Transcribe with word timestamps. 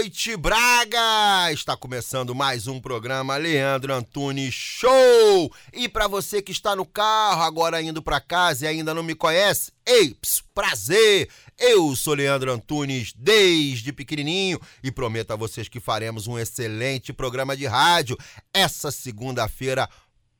Noite, 0.00 0.34
Braga! 0.34 1.52
Está 1.52 1.76
começando 1.76 2.34
mais 2.34 2.66
um 2.66 2.80
programa 2.80 3.36
Leandro 3.36 3.92
Antunes 3.92 4.54
Show! 4.54 5.52
E 5.74 5.90
para 5.90 6.08
você 6.08 6.40
que 6.40 6.52
está 6.52 6.74
no 6.74 6.86
carro, 6.86 7.42
agora 7.42 7.82
indo 7.82 8.00
para 8.00 8.18
casa 8.18 8.64
e 8.64 8.68
ainda 8.68 8.94
não 8.94 9.02
me 9.02 9.14
conhece, 9.14 9.70
ei, 9.84 10.14
ps, 10.14 10.42
prazer! 10.54 11.28
Eu 11.58 11.94
sou 11.94 12.14
Leandro 12.14 12.50
Antunes 12.50 13.12
desde 13.14 13.92
pequenininho 13.92 14.58
e 14.82 14.90
prometo 14.90 15.32
a 15.32 15.36
vocês 15.36 15.68
que 15.68 15.78
faremos 15.78 16.26
um 16.26 16.38
excelente 16.38 17.12
programa 17.12 17.54
de 17.54 17.66
rádio 17.66 18.16
essa 18.54 18.90
segunda-feira. 18.90 19.86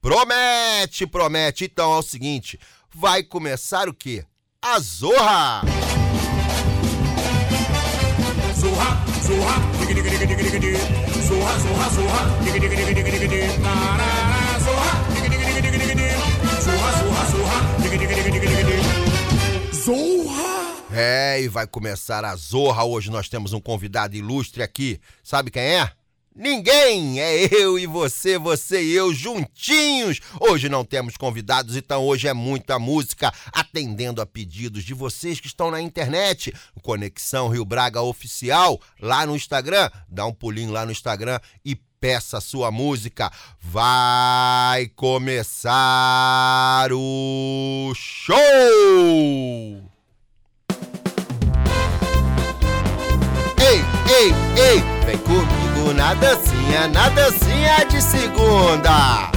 Promete, 0.00 1.06
promete. 1.06 1.64
Então 1.66 1.92
é 1.92 1.98
o 1.98 2.02
seguinte, 2.02 2.58
vai 2.94 3.22
começar 3.22 3.90
o 3.90 3.94
quê? 3.94 4.24
A 4.62 4.80
Zorra! 4.80 5.60
Zorra, 8.60 8.90
zorra, 9.24 9.54
diga 9.78 9.94
diga 9.94 10.10
diga 10.10 10.26
diga 10.26 10.42
diga 10.44 10.58
diga. 10.60 10.78
Zorra, 11.28 11.52
zorra, 11.64 11.86
zorra, 11.96 12.20
diga 12.44 12.58
diga 12.60 12.76
diga 12.76 12.92
diga 12.92 13.10
diga 13.10 13.28
diga. 13.28 13.48
Tarará, 13.64 14.58
zorra, 14.60 14.92
diga 15.14 15.28
diga 15.30 15.44
diga 15.46 15.60
diga 15.62 15.78
diga 15.78 15.94
diga. 15.94 16.60
Zorra, 16.60 16.90
zorra, 17.00 17.22
zorra, 17.32 17.58
diga 17.80 17.96
diga 17.96 18.14
diga 18.14 18.30
diga 18.30 18.46
diga 18.46 18.64
diga. 18.68 19.72
Zorra! 19.72 20.50
É, 20.92 21.40
e 21.40 21.48
vai 21.48 21.66
começar 21.66 22.22
a 22.22 22.36
Zorra. 22.36 22.84
Hoje 22.84 23.10
nós 23.10 23.30
temos 23.30 23.54
um 23.54 23.60
convidado 23.60 24.14
ilustre 24.14 24.62
aqui. 24.62 25.00
Sabe 25.24 25.50
quem 25.50 25.62
é? 25.62 25.90
Ninguém! 26.34 27.20
É 27.20 27.52
eu 27.52 27.76
e 27.76 27.86
você, 27.86 28.38
você 28.38 28.80
e 28.82 28.92
eu 28.92 29.12
juntinhos! 29.12 30.20
Hoje 30.38 30.68
não 30.68 30.84
temos 30.84 31.16
convidados, 31.16 31.74
então 31.76 32.04
hoje 32.04 32.28
é 32.28 32.32
muita 32.32 32.78
música, 32.78 33.32
atendendo 33.52 34.22
a 34.22 34.26
pedidos 34.26 34.84
de 34.84 34.94
vocês 34.94 35.40
que 35.40 35.48
estão 35.48 35.72
na 35.72 35.80
internet. 35.80 36.54
Conexão 36.82 37.48
Rio 37.48 37.64
Braga 37.64 38.00
Oficial, 38.00 38.80
lá 39.00 39.26
no 39.26 39.34
Instagram. 39.34 39.90
Dá 40.08 40.24
um 40.24 40.32
pulinho 40.32 40.70
lá 40.70 40.86
no 40.86 40.92
Instagram 40.92 41.40
e 41.64 41.74
peça 41.74 42.38
a 42.38 42.40
sua 42.40 42.70
música. 42.70 43.28
Vai 43.60 44.86
começar 44.94 45.72
o 46.92 47.92
show! 47.94 48.69
Dancinha, 56.70 56.88
na 56.88 57.08
dancinha 57.08 57.84
de 57.88 58.00
segunda. 58.00 59.30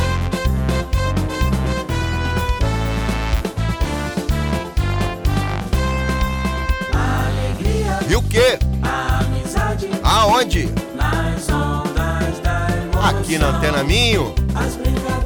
Alegria, 6.94 8.00
E 8.10 8.16
o 8.16 8.22
quê? 8.24 8.60
amizade 8.82 9.90
Aonde? 10.04 10.70
nas 10.96 11.50
ondas 11.50 12.40
da 12.42 12.68
emoção. 12.70 13.10
Aqui 13.10 13.38
na 13.38 13.48
Antena 13.48 13.84
Minho. 13.84 14.34
As 14.56 14.76
brincadeiras, 14.76 15.23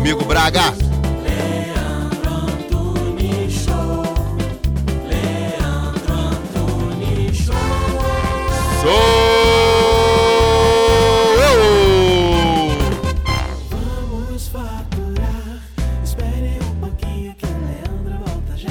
comigo, 0.00 0.24
Braga. 0.24 0.74
Leandro 1.22 2.32
Antunes 2.32 3.52
Show. 3.52 4.02
Leandro 5.06 6.16
Show. 7.34 7.54
Sou 8.80 8.90
eu. 11.52 11.60
Vamos 13.68 14.48
faturar. 14.48 15.60
Espere 16.02 16.58
um 16.64 16.74
pouquinho 16.80 17.34
que 17.34 17.44
Leandro 17.44 18.24
volta 18.24 18.56
já. 18.56 18.70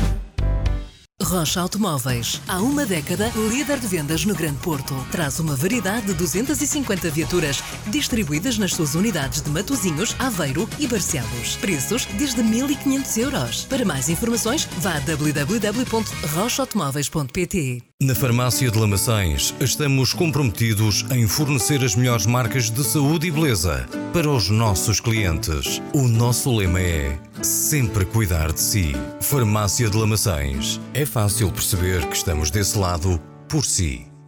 Rocha 1.22 1.62
Automóveis. 1.62 2.42
Há 2.48 2.60
uma 2.60 2.88
década, 2.88 3.32
líder 3.36 3.78
de 3.78 3.86
vendas 3.86 4.26
no 4.26 4.34
Grande 4.34 4.58
Porto. 4.58 4.96
Traz 5.12 5.40
uma 5.40 5.56
variedade 5.56 6.08
de 6.08 6.16
250 6.16 7.12
viaturas 7.12 7.64
distribuídas 7.90 8.58
nas 8.58 8.74
suas 8.74 8.96
unidades 8.96 9.42
de 9.42 9.50
Matozinhos, 9.50 10.16
Aveiro 10.20 10.70
e 10.80 10.88
Barcelos. 10.88 11.58
Preços 11.58 12.06
desde 12.18 12.42
1.500 12.42 13.18
euros. 13.18 13.66
Para 13.66 13.84
mais 13.84 14.08
informações, 14.10 14.70
vá 14.80 14.96
a 14.96 15.00
www.rochaautomóveis.pt. 15.00 17.84
Na 18.02 18.16
Farmácia 18.16 18.72
de 18.72 18.80
Lamaçães, 18.80 19.54
estamos 19.60 20.14
comprometidos 20.14 21.06
em 21.12 21.28
fornecer 21.28 21.84
as 21.84 21.96
melhores 21.96 22.26
marcas 22.26 22.70
de 22.70 22.82
saúde 22.82 23.28
e 23.28 23.32
beleza 23.32 23.86
para 24.14 24.30
os 24.30 24.50
nossos 24.50 25.02
clientes. 25.02 25.82
O 25.94 26.08
nosso 26.08 26.56
lema 26.56 26.80
é 26.80 27.20
sempre 27.42 28.06
cuidar 28.06 28.54
de 28.54 28.62
si. 28.62 28.96
Farmácia 29.20 29.90
de 29.90 29.98
Lamaçães. 29.98 30.80
É 30.94 31.06
fácil 31.06 31.52
perceber 31.52 32.08
que 32.08 32.16
estamos 32.16 32.50
desse 32.50 32.78
lado 32.78 33.22
por 33.50 33.66
si. 33.66 34.09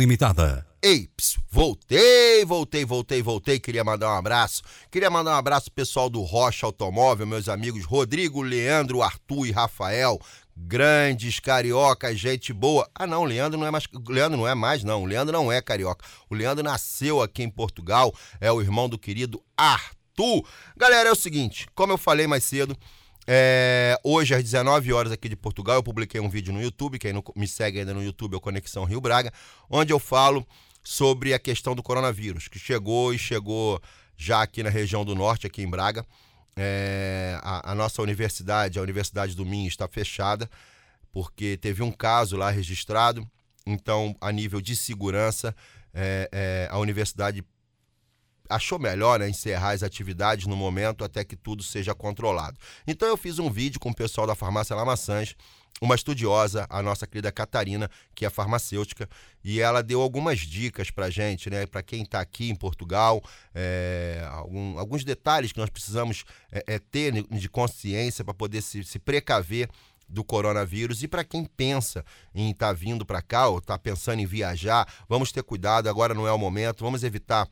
Limitada. 0.00 0.66
Ei, 0.82 1.10
voltei, 1.50 2.42
voltei, 2.46 2.86
voltei, 2.86 3.22
voltei. 3.22 3.60
Queria 3.60 3.84
mandar 3.84 4.14
um 4.14 4.16
abraço. 4.16 4.62
Queria 4.90 5.10
mandar 5.10 5.32
um 5.32 5.38
abraço 5.38 5.70
pessoal 5.70 6.08
do 6.08 6.22
Rocha 6.22 6.64
Automóvel, 6.64 7.26
meus 7.26 7.50
amigos 7.50 7.84
Rodrigo, 7.84 8.40
Leandro, 8.40 9.02
Arthur 9.02 9.46
e 9.46 9.50
Rafael. 9.50 10.18
Grandes 10.56 11.38
cariocas, 11.38 12.18
gente 12.18 12.50
boa. 12.50 12.88
Ah, 12.94 13.06
não, 13.06 13.24
Leandro 13.24 13.60
não 13.60 13.66
é 13.66 13.70
mais. 13.70 13.84
o 13.84 14.10
Leandro 14.10 14.38
não 14.38 14.48
é 14.48 14.54
mais, 14.54 14.82
não. 14.82 15.02
O 15.02 15.06
Leandro 15.06 15.34
não 15.34 15.52
é 15.52 15.60
carioca. 15.60 16.02
O 16.30 16.34
Leandro 16.34 16.64
nasceu 16.64 17.20
aqui 17.20 17.42
em 17.42 17.50
Portugal. 17.50 18.10
É 18.40 18.50
o 18.50 18.62
irmão 18.62 18.88
do 18.88 18.98
querido 18.98 19.42
Arthur. 19.54 20.48
Galera, 20.78 21.10
é 21.10 21.12
o 21.12 21.16
seguinte, 21.16 21.66
como 21.74 21.92
eu 21.92 21.98
falei 21.98 22.26
mais 22.26 22.44
cedo. 22.44 22.74
É, 23.26 23.98
hoje, 24.02 24.34
às 24.34 24.42
19 24.42 24.92
horas 24.92 25.12
aqui 25.12 25.28
de 25.28 25.36
Portugal, 25.36 25.76
eu 25.76 25.82
publiquei 25.82 26.20
um 26.20 26.28
vídeo 26.28 26.52
no 26.52 26.62
YouTube. 26.62 26.98
Quem 26.98 27.12
não 27.12 27.22
me 27.36 27.46
segue 27.46 27.80
ainda 27.80 27.94
no 27.94 28.02
YouTube 28.02 28.34
é 28.34 28.36
o 28.36 28.40
Conexão 28.40 28.84
Rio 28.84 29.00
Braga, 29.00 29.32
onde 29.68 29.92
eu 29.92 29.98
falo 29.98 30.46
sobre 30.82 31.34
a 31.34 31.38
questão 31.38 31.74
do 31.74 31.82
coronavírus, 31.82 32.48
que 32.48 32.58
chegou 32.58 33.12
e 33.12 33.18
chegou 33.18 33.80
já 34.16 34.42
aqui 34.42 34.62
na 34.62 34.70
região 34.70 35.04
do 35.04 35.14
norte, 35.14 35.46
aqui 35.46 35.62
em 35.62 35.68
Braga. 35.68 36.04
É, 36.56 37.38
a, 37.42 37.72
a 37.72 37.74
nossa 37.74 38.02
universidade, 38.02 38.78
a 38.78 38.82
Universidade 38.82 39.34
do 39.34 39.46
Minho, 39.46 39.68
está 39.68 39.86
fechada, 39.86 40.50
porque 41.12 41.56
teve 41.56 41.82
um 41.82 41.92
caso 41.92 42.36
lá 42.36 42.50
registrado. 42.50 43.26
Então, 43.66 44.16
a 44.20 44.32
nível 44.32 44.60
de 44.60 44.74
segurança, 44.74 45.54
é, 45.92 46.28
é, 46.32 46.68
a 46.70 46.78
universidade 46.78 47.44
achou 48.50 48.78
melhor 48.78 49.20
né, 49.20 49.28
encerrar 49.28 49.70
as 49.70 49.82
atividades 49.82 50.46
no 50.46 50.56
momento 50.56 51.04
até 51.04 51.24
que 51.24 51.36
tudo 51.36 51.62
seja 51.62 51.94
controlado. 51.94 52.58
Então 52.86 53.08
eu 53.08 53.16
fiz 53.16 53.38
um 53.38 53.50
vídeo 53.50 53.80
com 53.80 53.90
o 53.90 53.94
pessoal 53.94 54.26
da 54.26 54.34
farmácia 54.34 54.76
Lamaçãs, 54.76 55.34
uma 55.80 55.94
estudiosa, 55.94 56.66
a 56.68 56.82
nossa 56.82 57.06
querida 57.06 57.32
Catarina, 57.32 57.88
que 58.14 58.26
é 58.26 58.30
farmacêutica, 58.30 59.08
e 59.42 59.60
ela 59.60 59.82
deu 59.82 60.02
algumas 60.02 60.40
dicas 60.40 60.90
pra 60.90 61.08
gente, 61.08 61.48
né? 61.48 61.64
Para 61.64 61.82
quem 61.82 62.02
está 62.02 62.20
aqui 62.20 62.50
em 62.50 62.54
Portugal, 62.54 63.22
é, 63.54 64.26
algum- 64.30 64.78
alguns 64.78 65.04
detalhes 65.04 65.52
que 65.52 65.58
nós 65.58 65.70
precisamos 65.70 66.24
é, 66.52 66.64
é, 66.66 66.78
ter 66.78 67.22
de 67.22 67.48
consciência 67.48 68.22
para 68.24 68.34
poder 68.34 68.60
se, 68.60 68.84
se 68.84 68.98
precaver 68.98 69.70
do 70.06 70.24
coronavírus 70.24 71.02
e 71.02 71.08
para 71.08 71.22
quem 71.24 71.44
pensa 71.44 72.04
em 72.34 72.50
estar 72.50 72.72
vindo 72.72 73.06
para 73.06 73.22
cá 73.22 73.46
ou 73.46 73.58
está 73.58 73.78
pensando 73.78 74.18
em 74.20 74.26
viajar, 74.26 74.86
vamos 75.08 75.30
ter 75.32 75.42
cuidado, 75.42 75.88
agora 75.88 76.12
não 76.12 76.26
é 76.26 76.32
o 76.32 76.38
momento, 76.38 76.84
vamos 76.84 77.04
evitar 77.04 77.48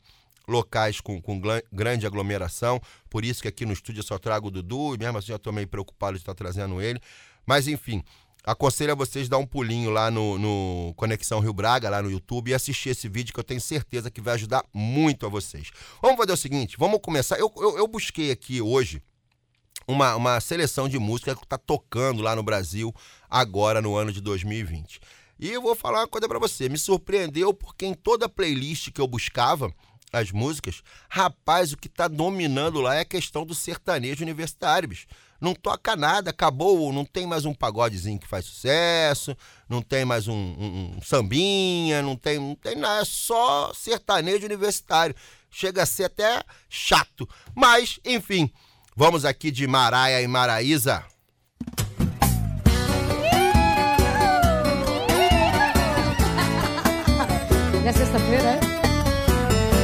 locais 0.49 1.01
com, 1.01 1.21
com 1.21 1.41
grande 1.73 2.07
aglomeração. 2.07 2.81
Por 3.09 3.25
isso 3.25 3.43
que 3.43 3.49
aqui 3.49 3.67
no 3.67 3.73
estúdio 3.73 4.01
eu 4.01 4.05
só 4.05 4.19
trago 4.19 4.49
o 4.49 4.51
Dudu, 4.51 4.95
e 4.95 4.99
mesmo 4.99 5.19
assim 5.19 5.33
eu 5.33 5.37
estou 5.37 5.53
meio 5.53 5.69
preocupado 5.69 6.15
de 6.15 6.23
estar 6.23 6.35
trazendo 6.35 6.81
ele. 6.81 7.01
Mas 7.47 7.69
enfim, 7.69 8.03
aconselho 8.45 8.93
a 8.93 8.95
vocês 8.95 9.29
dar 9.29 9.39
um 9.39 9.47
pulinho 9.47 9.91
lá 9.91 10.11
no, 10.11 10.39
no 10.39 10.95
Conexão 10.97 11.41
Rio 11.41 11.53
Braga, 11.53 11.91
lá 11.91 12.03
no 12.03 12.11
YouTube, 12.11 12.51
e 12.51 12.55
assistir 12.55 12.91
esse 12.91 13.09
vídeo 13.09 13.33
que 13.33 13.41
eu 13.41 13.45
tenho 13.45 13.61
certeza 13.61 14.11
que 14.11 14.21
vai 14.21 14.35
ajudar 14.35 14.65
muito 14.73 15.27
a 15.27 15.29
vocês. 15.29 15.71
Vamos 16.01 16.17
fazer 16.17 16.33
o 16.33 16.37
seguinte, 16.37 16.77
vamos 16.79 17.01
começar. 17.01 17.39
Eu, 17.39 17.53
eu, 17.57 17.79
eu 17.79 17.87
busquei 17.87 18.31
aqui 18.31 18.61
hoje 18.61 19.03
uma, 19.87 20.15
uma 20.17 20.41
seleção 20.41 20.89
de 20.89 20.99
música 20.99 21.35
que 21.35 21.45
está 21.45 21.57
tocando 21.57 22.23
lá 22.23 22.37
no 22.37 22.43
Brasil 22.43 22.95
agora 23.29 23.81
no 23.81 23.97
ano 23.97 24.13
de 24.13 24.21
2020. 24.21 25.01
E 25.41 25.51
eu 25.51 25.63
vou 25.63 25.75
falar 25.75 26.01
uma 26.01 26.09
coisa 26.09 26.29
para 26.29 26.39
você, 26.39 26.69
me 26.69 26.77
surpreendeu 26.77 27.55
porque 27.55 27.87
em 27.87 27.95
toda 27.95 28.29
playlist 28.29 28.91
que 28.91 29.01
eu 29.01 29.07
buscava 29.07 29.73
as 30.13 30.31
músicas, 30.33 30.83
rapaz, 31.09 31.73
o 31.73 31.77
que 31.77 31.89
tá 31.89 32.09
dominando 32.09 32.81
lá 32.81 32.95
é 32.97 33.01
a 33.01 33.05
questão 33.05 33.45
do 33.45 33.55
sertanejo 33.55 34.23
universitário, 34.25 34.89
bicho. 34.89 35.07
Não 35.41 35.55
toca 35.55 35.95
nada, 35.95 36.31
acabou, 36.31 36.93
não 36.93 37.05
tem 37.05 37.25
mais 37.27 37.45
um 37.45 37.55
pagodezinho 37.55 38.19
que 38.19 38.27
faz 38.27 38.45
sucesso, 38.45 39.37
não 39.69 39.81
tem 39.81 40.05
mais 40.05 40.27
um, 40.27 40.35
um- 40.35 40.97
um 40.97 41.03
sambinha, 41.03 42.03
não 42.03 42.17
tem, 42.17 42.39
não 42.39 42.55
tem 42.57 42.75
nada, 42.75 43.03
é 43.03 43.05
só 43.05 43.73
sertanejo 43.73 44.45
universitário. 44.47 45.15
Chega 45.51 45.83
a 45.85 45.87
ser 45.87 46.05
até 46.05 46.43
chato. 46.69 47.29
Mas, 47.55 48.01
enfim, 48.05 48.51
vamos 48.97 49.25
aqui 49.25 49.51
de 49.51 49.67
Maraia 49.67 50.21
e 50.21 50.27
Maraísa. 50.27 51.05
É 57.85 57.93
sexta-feira, 57.97 58.51
é? 58.65 58.68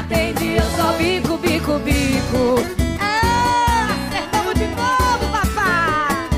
atende, 0.00 0.56
eu 0.56 0.62
só 0.76 0.92
bico, 0.94 1.36
bico, 1.38 1.78
bico. 1.80 2.58
Ah, 3.00 3.88
acertamos 4.08 4.54
de 4.54 4.66
novo, 4.68 5.28
papai. 5.30 6.28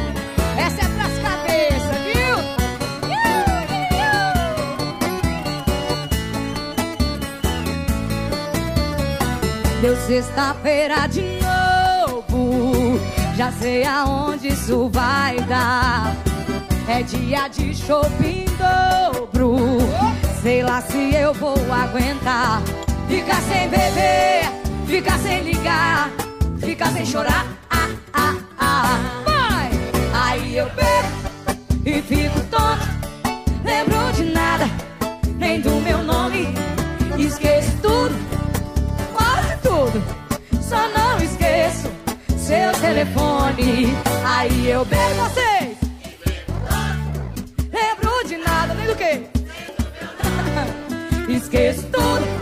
Essa 0.59 0.83
é 0.83 0.89
pras 0.89 1.19
cabeças, 1.19 2.01
viu? 2.05 2.37
Iu, 3.09 3.39
iu. 3.97 4.21
Deu 9.81 9.97
sexta-feira 9.97 11.07
de 11.09 11.23
novo. 11.41 13.01
Já 13.37 13.53
sei 13.53 13.85
aonde 13.85 14.49
isso 14.49 14.91
vai 14.93 15.41
dar. 15.43 16.17
É 16.89 17.03
dia 17.03 17.49
de 17.49 17.75
shopping 17.75 18.45
dobro. 18.59 19.79
Sei 20.43 20.63
lá 20.63 20.83
se 20.83 21.15
eu 21.15 21.33
vou 21.33 21.57
aguentar. 21.73 22.61
Ficar 23.13 23.43
sem 23.43 23.69
beber, 23.69 24.51
ficar 24.87 25.19
sem 25.19 25.43
ligar, 25.43 26.11
ficar 26.59 26.91
sem 26.93 27.05
chorar. 27.05 27.47
Ah, 27.69 27.91
ah, 28.15 28.37
ah. 28.59 29.23
Vai! 29.23 29.71
Aí 30.15 30.57
eu 30.57 30.65
bebo 30.71 31.09
e 31.85 32.01
fico 32.01 32.41
tonto. 32.45 32.89
Lembro 33.63 34.13
de 34.15 34.25
nada, 34.33 34.65
nem 35.37 35.61
do 35.61 35.73
meu 35.83 36.03
nome. 36.03 36.55
Esqueço 37.19 37.77
tudo 37.83 38.15
quase 39.13 39.57
tudo. 39.59 40.03
Só 40.63 40.89
não 40.89 41.19
esqueço 41.19 41.91
seu 42.39 42.73
telefone. 42.81 43.95
Aí 44.25 44.71
eu 44.71 44.87
bebo 44.87 45.15
vocês. 45.25 45.77
Lembro 47.71 48.27
de 48.27 48.39
nada, 48.39 48.73
nem 48.73 48.87
do 48.87 48.97
que? 48.97 49.27
Esqueço 51.31 51.83
tudo, 51.93 52.42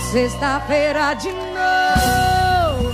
Sexta-feira 0.00 1.14
de 1.14 1.28
novo. 1.30 2.90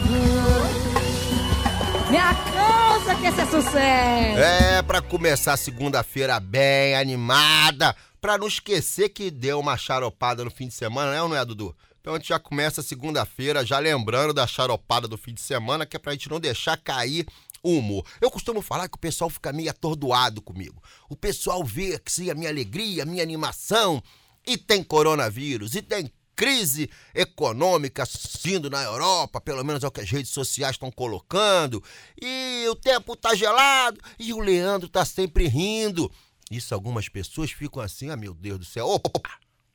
Minha 2.11 2.35
causa 2.35 3.15
que 3.15 3.27
esse 3.27 3.41
é 3.41 3.47
sucesso. 3.47 4.39
É, 4.39 4.83
pra 4.83 5.01
começar 5.01 5.55
a 5.55 5.57
segunda-feira 5.57 6.39
bem 6.39 6.95
animada, 6.95 7.97
pra 8.21 8.37
não 8.37 8.47
esquecer 8.47 9.09
que 9.09 9.31
deu 9.31 9.59
uma 9.61 9.77
charopada 9.77 10.45
no 10.45 10.51
fim 10.51 10.69
de 10.69 10.75
semana, 10.75 11.13
né 11.13 11.23
ou 11.23 11.29
não 11.29 11.37
é, 11.37 11.45
Dudu? 11.45 11.77
Então 12.01 12.15
a 12.15 12.19
gente 12.19 12.29
já 12.29 12.39
começa 12.39 12.81
a 12.81 12.85
segunda-feira 12.85 13.65
já 13.67 13.79
lembrando 13.79 14.33
da 14.33 14.47
charopada 14.47 15.09
do 15.09 15.19
fim 15.19 15.35
de 15.35 15.41
semana, 15.41 15.85
que 15.85 15.97
é 15.97 15.99
pra 15.99 16.13
gente 16.13 16.31
não 16.31 16.39
deixar 16.39 16.77
cair 16.77 17.27
o 17.63 17.79
humor. 17.79 18.05
Eu 18.21 18.31
costumo 18.31 18.63
falar 18.63 18.89
que 18.89 18.97
o 18.97 19.01
pessoal 19.01 19.29
fica 19.29 19.53
meio 19.53 19.71
atordoado 19.71 20.41
comigo. 20.41 20.81
O 21.09 21.17
pessoal 21.17 21.65
vê 21.65 21.99
que 21.99 22.13
sim, 22.13 22.31
a 22.31 22.35
minha 22.35 22.49
alegria, 22.51 23.03
a 23.03 23.07
minha 23.07 23.23
animação, 23.23 24.01
e 24.47 24.57
tem 24.57 24.85
coronavírus, 24.85 25.75
e 25.75 25.83
tem 25.83 26.09
crise 26.37 26.91
econômica 27.15 28.05
surgindo 28.05 28.71
na 28.71 28.83
Europa, 28.83 29.41
pelo 29.41 29.65
menos 29.65 29.83
é 29.83 29.87
o 29.89 29.91
que 29.91 30.03
as 30.03 30.11
redes 30.11 30.31
sociais 30.31 30.75
estão 30.75 30.91
colocando, 30.91 31.83
e 32.21 32.67
o 32.69 32.77
tempo 32.77 33.17
tá 33.17 33.35
gelado, 33.35 33.99
e 34.19 34.33
o 34.33 34.39
Leandro 34.39 34.89
tá 34.89 35.05
sempre 35.05 35.49
rindo. 35.49 36.13
Isso 36.51 36.75
algumas 36.75 37.09
pessoas 37.09 37.51
ficam 37.51 37.83
assim, 37.83 38.11
ah 38.11 38.17
meu 38.17 38.33
Deus 38.33 38.59
do 38.59 38.65
céu, 38.65 38.87
opa, 38.87 39.33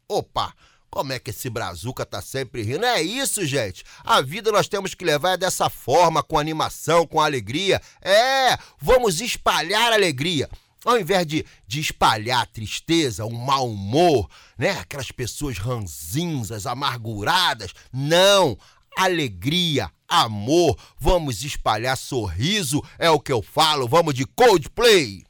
opa, 0.07 0.53
como 0.89 1.13
é 1.13 1.19
que 1.19 1.29
esse 1.29 1.49
brazuca 1.49 2.05
tá 2.05 2.21
sempre 2.21 2.61
rindo? 2.61 2.85
É 2.85 3.01
isso, 3.01 3.45
gente. 3.45 3.83
A 4.03 4.21
vida 4.21 4.51
nós 4.51 4.67
temos 4.67 4.93
que 4.93 5.05
levar 5.05 5.37
dessa 5.37 5.69
forma, 5.69 6.21
com 6.21 6.37
animação, 6.37 7.07
com 7.07 7.21
alegria. 7.21 7.81
É, 8.01 8.57
vamos 8.77 9.21
espalhar 9.21 9.93
alegria. 9.93 10.49
Ao 10.83 10.99
invés 10.99 11.27
de, 11.27 11.45
de 11.67 11.79
espalhar 11.79 12.47
tristeza, 12.47 13.25
o 13.25 13.31
mau 13.31 13.69
humor, 13.69 14.27
né? 14.57 14.71
Aquelas 14.71 15.11
pessoas 15.11 15.57
ranzinzas, 15.57 16.65
amarguradas. 16.65 17.73
Não! 17.93 18.57
Alegria, 18.97 19.89
amor, 20.07 20.77
vamos 20.99 21.45
espalhar 21.45 21.95
sorriso, 21.95 22.83
é 22.99 23.09
o 23.09 23.21
que 23.21 23.31
eu 23.31 23.41
falo. 23.41 23.87
Vamos 23.87 24.13
de 24.13 24.25
Coldplay! 24.25 25.23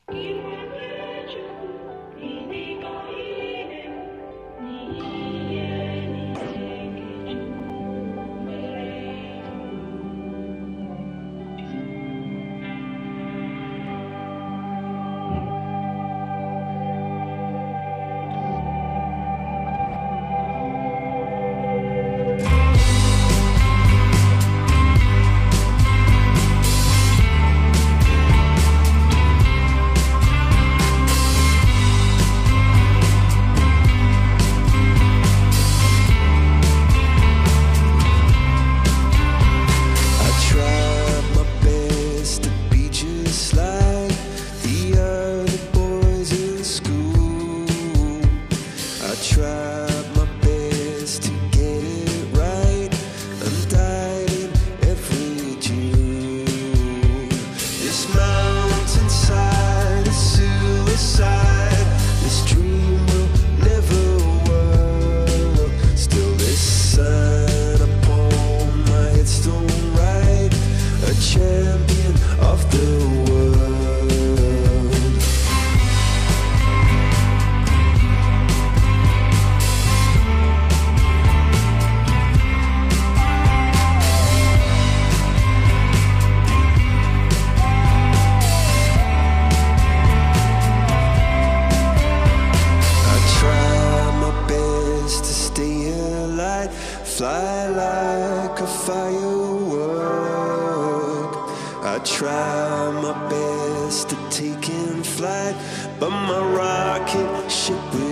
Flight, 105.21 105.55
but 105.99 106.09
my 106.09 106.39
rocket 106.39 107.51
ship 107.51 107.77
reversed. 107.93 108.10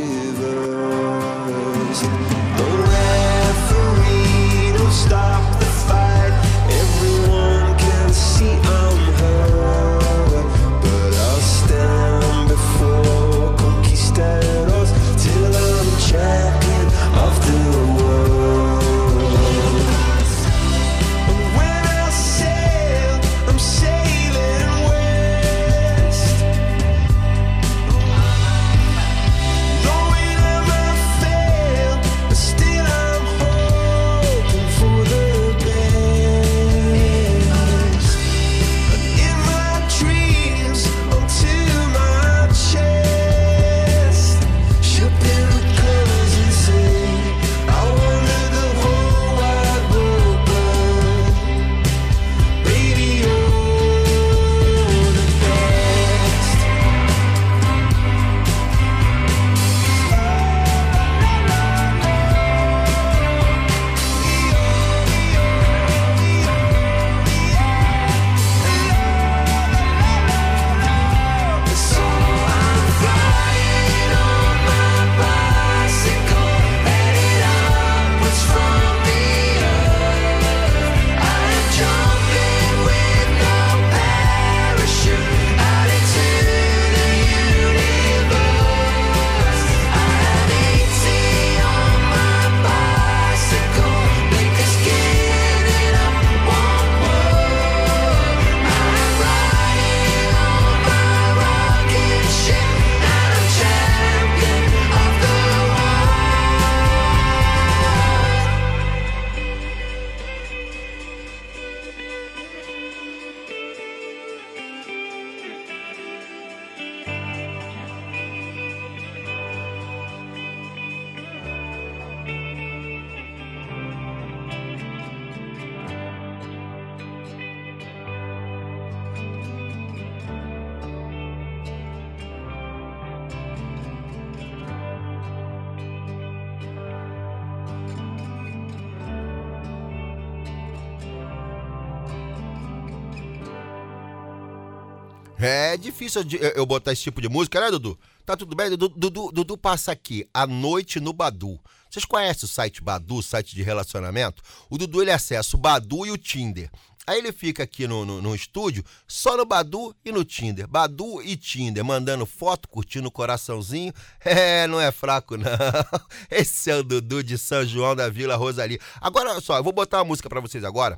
É 145.41 145.77
difícil 145.77 146.21
eu 146.53 146.65
botar 146.65 146.91
esse 146.91 147.03
tipo 147.03 147.21
de 147.21 147.29
música, 147.29 147.61
né, 147.61 147.71
Dudu? 147.71 147.97
Tá 148.25 148.35
tudo 148.35 148.55
bem? 148.55 148.69
Dudu, 148.71 148.89
Dudu, 148.89 149.31
Dudu 149.31 149.57
passa 149.57 149.91
aqui, 149.91 150.27
à 150.33 150.45
noite 150.45 150.99
no 150.99 151.13
Badu. 151.13 151.57
Vocês 151.89 152.03
conhecem 152.03 152.45
o 152.45 152.47
site 152.47 152.83
Badu, 152.83 153.23
site 153.23 153.55
de 153.55 153.63
relacionamento? 153.63 154.43
O 154.69 154.77
Dudu, 154.77 155.01
ele 155.01 155.11
acessa 155.11 155.55
o 155.55 155.59
Badu 155.59 156.05
e 156.05 156.11
o 156.11 156.17
Tinder. 156.17 156.69
Aí 157.07 157.17
ele 157.17 157.31
fica 157.31 157.63
aqui 157.63 157.87
no, 157.87 158.05
no, 158.05 158.21
no 158.21 158.35
estúdio, 158.35 158.83
só 159.07 159.37
no 159.37 159.45
Badu 159.45 159.95
e 160.03 160.11
no 160.11 160.25
Tinder. 160.25 160.67
Badu 160.67 161.23
e 161.23 161.37
Tinder, 161.37 161.83
mandando 161.83 162.25
foto, 162.25 162.67
curtindo 162.67 163.07
o 163.07 163.11
coraçãozinho. 163.11 163.93
É, 164.23 164.67
não 164.67 164.79
é 164.79 164.91
fraco, 164.91 165.37
não. 165.37 165.49
Esse 166.29 166.69
é 166.69 166.75
o 166.75 166.83
Dudu 166.83 167.23
de 167.23 167.37
São 167.37 167.65
João 167.65 167.95
da 167.95 168.09
Vila 168.09 168.35
Rosalie. 168.35 168.79
Agora, 168.99 169.31
olha 169.31 169.41
só, 169.41 169.57
eu 169.57 169.63
vou 169.63 169.71
botar 169.71 169.99
uma 169.99 170.05
música 170.05 170.29
pra 170.29 170.41
vocês 170.41 170.63
agora 170.65 170.97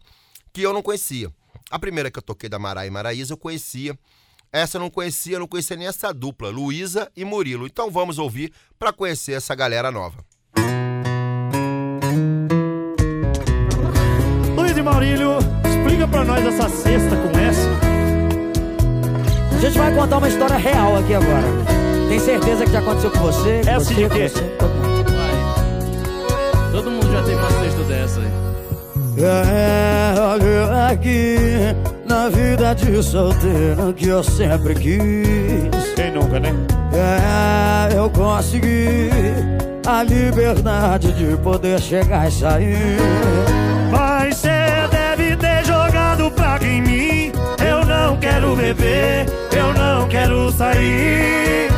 que 0.52 0.64
eu 0.64 0.74
não 0.74 0.82
conhecia. 0.82 1.32
A 1.70 1.80
primeira 1.80 2.12
que 2.12 2.20
eu 2.20 2.24
toquei 2.24 2.50
da 2.50 2.60
Mara 2.60 2.86
e 2.86 2.90
Maraísa 2.90 3.34
eu 3.34 3.38
conhecia. 3.38 3.98
Essa 4.54 4.76
eu 4.78 4.82
não 4.82 4.90
conhecia, 4.90 5.36
eu 5.36 5.40
não 5.40 5.48
conhecia 5.48 5.78
nem 5.78 5.88
essa 5.88 6.14
dupla, 6.14 6.50
Luísa 6.50 7.10
e 7.16 7.24
Murilo. 7.24 7.66
Então 7.66 7.90
vamos 7.90 8.20
ouvir 8.20 8.52
pra 8.78 8.92
conhecer 8.92 9.32
essa 9.32 9.56
galera 9.56 9.90
nova. 9.90 10.26
Luiz 14.56 14.76
e 14.76 14.82
Maurílio, 14.82 15.38
explica 15.66 16.06
pra 16.08 16.26
nós 16.26 16.46
essa 16.46 16.68
cesta 16.68 17.16
com 17.16 17.40
S. 17.40 17.62
A 19.56 19.60
gente 19.62 19.78
vai 19.78 19.94
contar 19.96 20.18
uma 20.18 20.28
história 20.28 20.58
real 20.58 20.98
aqui 20.98 21.14
agora. 21.14 21.48
Tem 22.10 22.20
certeza 22.20 22.66
que 22.66 22.72
já 22.72 22.80
aconteceu 22.80 23.12
com 23.12 23.20
você? 23.20 23.62
com 23.64 23.70
Essa 23.70 23.86
você, 23.86 23.94
de 23.96 24.10
quê? 24.10 24.28
você, 24.28 24.44
todo 24.60 24.74
mundo. 24.74 25.12
Vai. 25.14 26.72
Todo 26.74 26.92
mundo 26.92 27.10
já 27.12 27.24
teve 27.24 27.36
uma 27.36 27.52
cesta 27.52 27.84
dessa 27.84 28.20
aí. 28.20 28.32
É, 29.24 30.20
olha 30.20 30.88
aqui, 30.90 31.38
na 32.12 32.28
vida 32.28 32.76
de 32.76 33.02
solteiro 33.02 33.94
que 33.94 34.10
eu 34.10 34.22
sempre 34.22 34.76
quis. 34.76 35.94
Quem 35.96 36.12
nunca, 36.12 36.42
né? 36.42 36.54
É, 36.94 37.98
eu 37.98 38.10
consegui 38.10 39.10
a 39.88 40.04
liberdade 40.04 41.14
de 41.14 41.38
poder 41.38 41.80
chegar 41.80 42.28
e 42.28 42.32
sair. 42.32 42.98
Mas 43.90 44.36
cê 44.38 44.50
deve 44.92 45.38
ter 45.38 45.66
jogado 45.66 46.30
praga 46.32 46.68
em 46.68 46.82
mim. 46.82 47.32
Eu 47.66 47.86
não 47.86 48.18
quero 48.18 48.58
beber, 48.58 49.26
eu 49.56 49.74
não 49.74 50.06
quero 50.10 50.52
sair. 50.52 51.70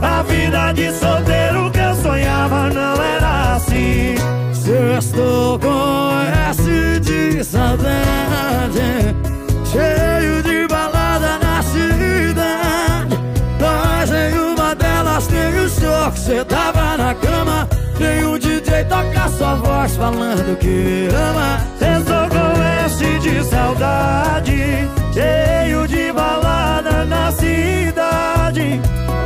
A 0.00 0.22
vida 0.22 0.72
de 0.72 0.92
solteiro 0.92 1.70
que 1.72 1.80
eu 1.80 1.94
sonhava 1.96 2.70
não 2.70 2.94
era 3.02 3.56
assim. 3.56 4.14
Sextou 4.52 5.58
com 5.58 6.12
S 6.48 7.00
de 7.00 7.42
saudade, 7.42 9.14
cheio 9.74 10.42
de 10.42 10.68
balada 10.68 11.38
na 11.38 11.62
cidade. 11.62 13.18
Mas 13.60 14.10
em 14.12 14.38
uma 14.38 14.74
delas 14.74 15.26
tem 15.26 15.58
o 15.58 15.68
show 15.68 16.12
que 16.12 16.18
cê 16.20 16.44
tava 16.44 16.96
na 16.96 17.14
cama. 17.14 17.68
Tem 17.98 18.24
um 18.24 18.38
DJ 18.38 18.84
toca 18.84 19.28
sua 19.36 19.54
voz 19.56 19.96
falando 19.96 20.56
que 20.58 21.08
ama. 21.12 21.74
Com 22.30 22.62
S 22.84 23.18
de 23.20 23.44
saudade, 23.44 24.88
cheio 25.12 25.86
de 25.88 26.12
balada 26.12 27.04
na 27.04 27.32
cidade. 27.32 28.80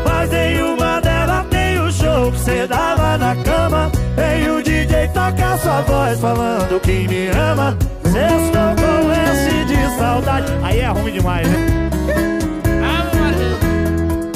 Mas 0.05 0.33
em 0.33 0.63
uma 0.63 1.01
delas 1.01 1.47
tem 1.51 1.79
o 1.81 1.93
show 1.93 2.33
que 2.33 2.39
cê 2.41 2.67
dava 2.67 3.19
na 3.19 3.37
cama. 3.37 3.91
Tem 4.19 4.51
o 4.51 4.61
DJ 4.61 5.09
toca 5.15 5.57
sua 5.59 5.81
voz 5.83 6.19
falando 6.19 6.81
que 6.81 7.07
me 7.07 7.29
ama. 7.29 7.77
Sextou 8.03 8.75
com 8.75 9.13
S 9.13 9.65
de 9.65 9.97
saudade. 9.97 10.53
Aí 10.65 10.81
é 10.81 10.89
ruim 10.89 11.13
demais, 11.13 11.47
né? 11.49 11.89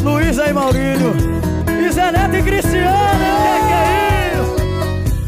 Luísa 0.05 0.47
e 0.47 0.53
Maurílio, 0.53 1.15
e 1.69 1.91
Zé 1.91 2.13
Neto 2.13 2.37
e 2.37 2.43
Cristiano. 2.43 2.93
Que 3.43 3.67
que 3.67 3.73
é 3.75 4.33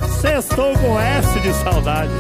isso? 0.06 0.20
Sextou 0.20 0.72
com 0.78 1.00
S 1.00 1.40
de 1.40 1.52
saudade. 1.52 2.12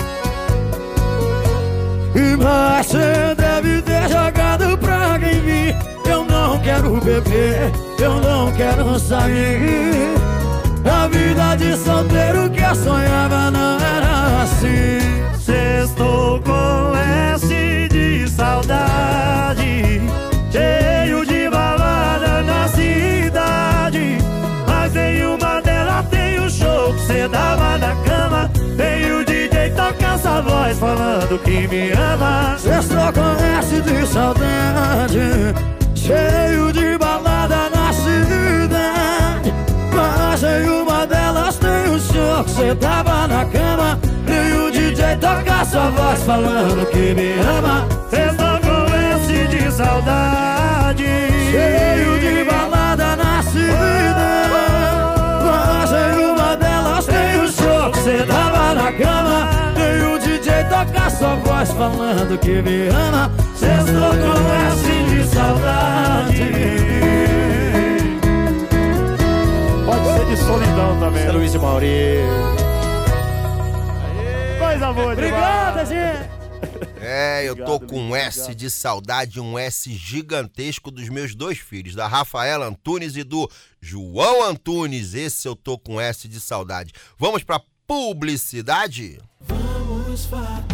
E 2.16 2.34
você 2.34 3.34
deve 3.36 3.80
ter 3.82 4.08
jogado 4.08 4.76
praga 4.78 5.24
em 5.24 5.40
mim. 5.40 5.74
Eu 6.04 6.24
não 6.24 6.58
quero 6.58 7.00
beber, 7.00 7.72
eu 8.00 8.20
não 8.20 8.52
quero 8.52 8.98
sair. 8.98 10.33
A 10.84 11.08
vida 11.08 11.56
de 11.56 11.76
solteiro 11.76 12.50
que 12.50 12.60
eu 12.60 12.74
sonhava 12.74 13.50
não 13.50 13.78
era 13.78 14.42
assim. 14.42 14.98
Sextou 15.38 16.40
com 16.40 16.96
S 17.34 17.48
de 17.90 18.28
saudade. 18.28 20.02
Cheio 20.50 21.24
de 21.26 21.48
balada 21.48 22.42
na 22.42 22.68
cidade. 22.68 24.18
Mas 24.66 24.92
nenhuma 24.92 25.60
delas 25.62 26.06
tem 26.10 26.38
o 26.38 26.50
show 26.50 26.94
que 26.94 27.00
cê 27.06 27.28
dava 27.28 27.78
na 27.78 27.94
cama. 28.04 28.50
Tem 28.76 29.12
o 29.12 29.24
DJ 29.24 29.70
toca 29.70 30.14
essa 30.14 30.42
voz 30.42 30.78
falando 30.78 31.38
que 31.42 31.66
me 31.66 31.92
ama. 31.92 32.56
Sextou 32.58 33.12
com 33.12 33.58
S 33.58 33.80
de 33.80 34.06
saudade 34.06 35.54
Cheio 35.94 36.72
de 36.72 36.98
balada 36.98 37.70
na 37.70 37.73
tem 42.34 42.42
o 42.42 42.42
show 42.42 42.44
que 42.44 42.50
cê 42.50 42.74
tava 42.74 43.28
na 43.28 43.44
cama 43.44 43.98
E 44.26 44.52
o 44.56 44.70
DJ 44.70 45.16
toca 45.16 45.64
sua 45.64 45.90
voz 45.90 46.22
falando 46.24 46.86
que 46.90 47.14
me 47.14 47.34
ama 47.40 47.86
Sextou 48.10 48.58
com 48.60 48.94
S 48.94 49.48
de 49.48 49.70
saudade. 49.70 51.04
Cheio 51.50 52.18
de 52.18 52.44
balada 52.44 53.16
na 53.16 53.42
cidade 53.42 54.14
Mas 55.44 55.90
nenhuma 55.90 56.56
delas 56.56 57.06
tem 57.06 57.40
o 57.40 57.48
show 57.48 57.90
que 57.92 57.98
cê 57.98 58.24
tava 58.26 58.74
na 58.74 58.92
cama 58.92 59.48
E 59.76 60.02
o 60.02 60.18
DJ 60.18 60.64
toca 60.64 61.10
sua 61.10 61.36
voz 61.36 61.70
falando 61.70 62.38
que 62.38 62.62
me 62.62 62.88
ama 62.88 63.30
Sextou 63.54 64.10
com 64.10 64.52
S 64.72 64.84
de 65.08 65.24
saudade. 65.34 67.23
Solidão 70.44 70.98
também. 71.00 71.30
Luiz 71.30 71.52
de 71.52 71.58
Mauri. 71.58 72.18
Coisa 74.58 74.92
boa 74.92 75.12
Obrigada, 75.12 75.84
gente! 75.84 76.34
É, 77.00 77.44
eu 77.46 77.54
tô 77.54 77.78
com 77.78 78.00
um 78.00 78.16
S 78.16 78.54
de 78.54 78.70
saudade, 78.70 79.38
um 79.38 79.58
S 79.58 79.92
gigantesco 79.92 80.90
dos 80.90 81.08
meus 81.08 81.34
dois 81.34 81.58
filhos, 81.58 81.94
da 81.94 82.06
Rafaela 82.06 82.66
Antunes 82.66 83.16
e 83.16 83.22
do 83.22 83.50
João 83.80 84.42
Antunes. 84.42 85.14
Esse 85.14 85.46
eu 85.46 85.54
tô 85.54 85.78
com 85.78 86.00
S 86.00 86.26
de 86.26 86.40
saudade. 86.40 86.92
Vamos 87.18 87.42
pra 87.42 87.60
publicidade? 87.86 89.20
Vamos 89.40 90.24
faturar. 90.24 90.73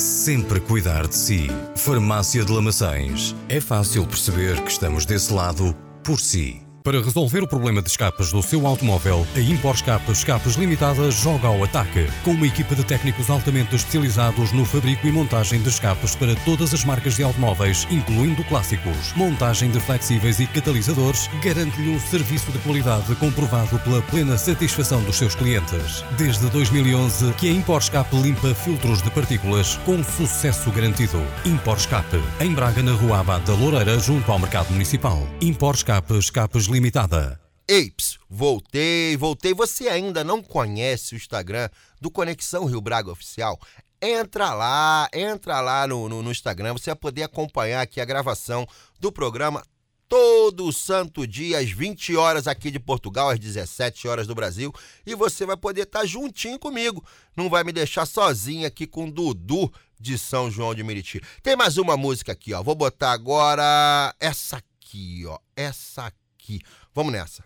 sempre 0.00 0.60
cuidar 0.60 1.06
de 1.06 1.14
si. 1.14 1.48
Farmácia 1.76 2.44
de 2.44 2.52
Lamaçães. 2.52 3.34
É 3.48 3.60
fácil 3.60 4.06
perceber 4.06 4.60
que 4.62 4.70
estamos 4.70 5.04
desse 5.04 5.32
lado 5.32 5.74
por 6.02 6.18
si. 6.18 6.69
Para 6.82 7.02
resolver 7.02 7.42
o 7.42 7.46
problema 7.46 7.82
de 7.82 7.90
escapas 7.90 8.32
do 8.32 8.42
seu 8.42 8.66
automóvel, 8.66 9.26
a 9.36 9.40
Impor 9.40 9.74
Escape 9.74 10.10
Escapes 10.10 10.54
Limitada 10.54 11.10
joga 11.10 11.48
ao 11.48 11.62
ataque. 11.62 12.06
Com 12.24 12.30
uma 12.30 12.46
equipa 12.46 12.74
de 12.74 12.82
técnicos 12.82 13.28
altamente 13.28 13.76
especializados 13.76 14.50
no 14.52 14.64
fabrico 14.64 15.06
e 15.06 15.12
montagem 15.12 15.60
de 15.60 15.68
escapes 15.68 16.14
para 16.16 16.34
todas 16.36 16.72
as 16.72 16.82
marcas 16.82 17.16
de 17.16 17.22
automóveis, 17.22 17.86
incluindo 17.90 18.42
clássicos. 18.44 19.12
Montagem 19.14 19.70
de 19.70 19.78
flexíveis 19.78 20.40
e 20.40 20.46
catalisadores 20.46 21.28
garante-lhe 21.44 21.90
um 21.90 22.00
serviço 22.00 22.50
de 22.50 22.58
qualidade 22.60 23.14
comprovado 23.16 23.78
pela 23.80 24.00
plena 24.00 24.38
satisfação 24.38 25.02
dos 25.02 25.16
seus 25.16 25.34
clientes. 25.34 26.02
Desde 26.16 26.48
2011 26.48 27.34
que 27.34 27.50
a 27.50 27.52
Impor 27.52 27.80
Escape 27.82 28.16
limpa 28.16 28.54
filtros 28.54 29.02
de 29.02 29.10
partículas 29.10 29.76
com 29.84 30.02
sucesso 30.02 30.70
garantido. 30.70 31.22
Impor 31.44 31.76
Escape, 31.76 32.22
em 32.40 32.54
Braga, 32.54 32.82
na 32.82 32.92
Rua 32.92 33.20
Abad 33.20 33.44
da 33.44 33.52
Loureira, 33.52 33.98
junto 33.98 34.32
ao 34.32 34.38
Mercado 34.38 34.70
Municipal. 34.70 35.28
Impor 35.42 35.74
Escape 35.74 36.16
Escapes 36.16 36.69
Limitada. 36.70 37.40
Eips, 37.68 38.18
voltei, 38.28 39.16
voltei. 39.16 39.52
Você 39.54 39.88
ainda 39.88 40.22
não 40.22 40.42
conhece 40.42 41.14
o 41.14 41.16
Instagram 41.16 41.68
do 42.00 42.10
Conexão 42.10 42.64
Rio 42.64 42.80
Braga 42.80 43.10
Oficial? 43.10 43.60
Entra 44.00 44.54
lá, 44.54 45.08
entra 45.12 45.60
lá 45.60 45.86
no, 45.86 46.08
no, 46.08 46.22
no 46.22 46.30
Instagram. 46.30 46.72
Você 46.72 46.90
vai 46.90 46.96
poder 46.96 47.22
acompanhar 47.24 47.82
aqui 47.82 48.00
a 48.00 48.04
gravação 48.04 48.66
do 48.98 49.12
programa 49.12 49.62
todo 50.08 50.72
santo 50.72 51.24
dia, 51.24 51.58
às 51.58 51.70
20 51.70 52.16
horas 52.16 52.48
aqui 52.48 52.70
de 52.70 52.80
Portugal, 52.80 53.30
às 53.30 53.38
17 53.38 54.08
horas 54.08 54.26
do 54.26 54.34
Brasil. 54.34 54.72
E 55.06 55.14
você 55.14 55.46
vai 55.46 55.56
poder 55.56 55.82
estar 55.82 56.04
juntinho 56.04 56.58
comigo. 56.58 57.04
Não 57.36 57.48
vai 57.48 57.62
me 57.62 57.72
deixar 57.72 58.06
sozinho 58.06 58.66
aqui 58.66 58.86
com 58.86 59.08
Dudu 59.08 59.72
de 59.98 60.18
São 60.18 60.50
João 60.50 60.74
de 60.74 60.82
Meriti. 60.82 61.20
Tem 61.42 61.54
mais 61.54 61.78
uma 61.78 61.96
música 61.96 62.32
aqui, 62.32 62.52
ó. 62.52 62.62
Vou 62.62 62.74
botar 62.74 63.12
agora 63.12 64.12
essa 64.18 64.56
aqui, 64.56 65.24
ó. 65.26 65.38
Essa 65.54 66.06
aqui. 66.06 66.19
aqui. 66.40 66.60
Vamos 66.94 67.12
nessa. 67.12 67.44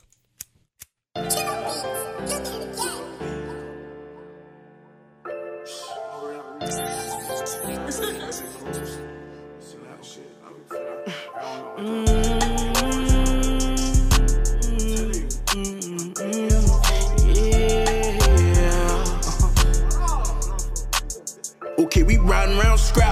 riding 22.24 22.58
around 22.58 22.78
scratch. 22.78 23.03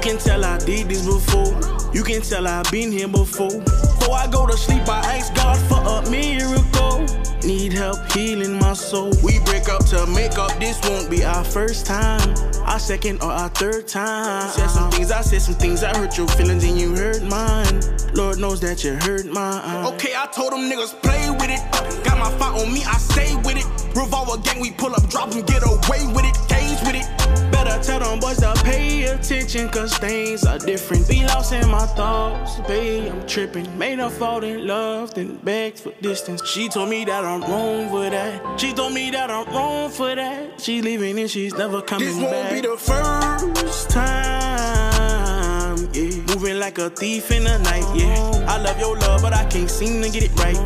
You 0.00 0.12
can 0.12 0.18
tell 0.18 0.42
I 0.46 0.56
did 0.56 0.88
this 0.88 1.04
before. 1.04 1.92
You 1.92 2.02
can 2.02 2.22
tell 2.22 2.46
I've 2.46 2.70
been 2.72 2.90
here 2.90 3.06
before. 3.06 3.50
Before 3.50 4.14
I 4.14 4.26
go 4.32 4.46
to 4.46 4.56
sleep, 4.56 4.88
I 4.88 5.18
ask 5.18 5.34
God 5.34 5.58
for 5.68 5.76
a 5.76 6.10
miracle. 6.10 7.04
Need 7.46 7.74
help 7.74 8.10
healing 8.12 8.58
my 8.58 8.72
soul. 8.72 9.12
We 9.22 9.40
break 9.40 9.68
up 9.68 9.84
to 9.88 10.06
make 10.06 10.38
up. 10.38 10.58
This 10.58 10.80
won't 10.84 11.10
be 11.10 11.22
our 11.22 11.44
first 11.44 11.84
time, 11.84 12.34
our 12.64 12.78
second 12.78 13.22
or 13.22 13.30
our 13.30 13.50
third 13.50 13.88
time. 13.88 14.48
Said 14.48 14.68
some 14.68 14.90
things, 14.90 15.10
I 15.10 15.20
said 15.20 15.42
some 15.42 15.56
things. 15.56 15.84
I 15.84 15.94
hurt 15.94 16.16
your 16.16 16.28
feelings 16.28 16.64
and 16.64 16.80
you 16.80 16.96
hurt 16.96 17.22
mine. 17.22 17.82
Lord 18.14 18.38
knows 18.38 18.58
that 18.60 18.82
you 18.82 18.94
hurt 18.94 19.26
mine. 19.26 19.84
Okay, 19.84 20.14
I 20.16 20.28
told 20.28 20.52
them 20.52 20.60
niggas 20.60 20.98
play 21.02 21.28
with 21.28 21.50
it. 21.50 21.60
Got 22.04 22.16
my 22.16 22.30
fight 22.38 22.58
on 22.58 22.72
me, 22.72 22.82
I 22.84 22.96
stay 22.96 23.36
with 23.36 23.58
it. 23.58 23.94
Revolver 23.94 24.40
gang, 24.40 24.60
we 24.62 24.70
pull 24.70 24.94
up, 24.94 25.06
drop 25.10 25.28
them, 25.28 25.44
get 25.44 25.62
away 25.62 26.06
with 26.14 26.24
it. 26.24 26.38
Cage 26.48 26.80
with 26.86 26.94
it. 26.94 27.19
Better 27.62 27.82
tell 27.82 28.00
them 28.00 28.20
boys 28.20 28.38
to 28.38 28.54
pay 28.64 29.04
attention, 29.04 29.68
cause 29.68 29.94
things 29.98 30.46
are 30.46 30.58
different. 30.58 31.06
Be 31.06 31.26
lost 31.26 31.52
in 31.52 31.68
my 31.68 31.84
thoughts, 31.84 32.58
babe, 32.60 33.12
I'm 33.12 33.26
tripping. 33.26 33.76
Made 33.76 33.98
her 33.98 34.08
fall 34.08 34.42
in 34.42 34.66
love, 34.66 35.12
then 35.12 35.36
begged 35.44 35.80
for 35.80 35.92
distance. 36.00 36.42
She 36.46 36.70
told 36.70 36.88
me 36.88 37.04
that 37.04 37.22
I'm 37.22 37.42
wrong 37.42 37.90
for 37.90 38.08
that. 38.08 38.58
She 38.58 38.72
told 38.72 38.94
me 38.94 39.10
that 39.10 39.30
I'm 39.30 39.44
wrong 39.54 39.90
for 39.90 40.14
that. 40.14 40.58
She 40.58 40.80
leaving 40.80 41.18
and 41.18 41.30
she's 41.30 41.52
never 41.54 41.82
coming 41.82 42.08
back. 42.08 42.14
This 42.14 42.22
won't 42.22 42.32
back. 42.32 42.52
be 42.52 42.60
the 42.62 42.78
first 42.78 43.90
time, 43.90 45.76
yeah. 45.92 46.34
Moving 46.34 46.58
like 46.58 46.78
a 46.78 46.88
thief 46.88 47.30
in 47.30 47.44
the 47.44 47.58
night, 47.58 47.84
yeah. 47.94 48.46
I 48.48 48.56
love 48.56 48.80
your 48.80 48.96
love, 48.96 49.20
but 49.20 49.34
I 49.34 49.44
can't 49.44 49.68
seem 49.68 50.00
to 50.00 50.08
get 50.08 50.22
it 50.22 50.34
right. 50.40 50.56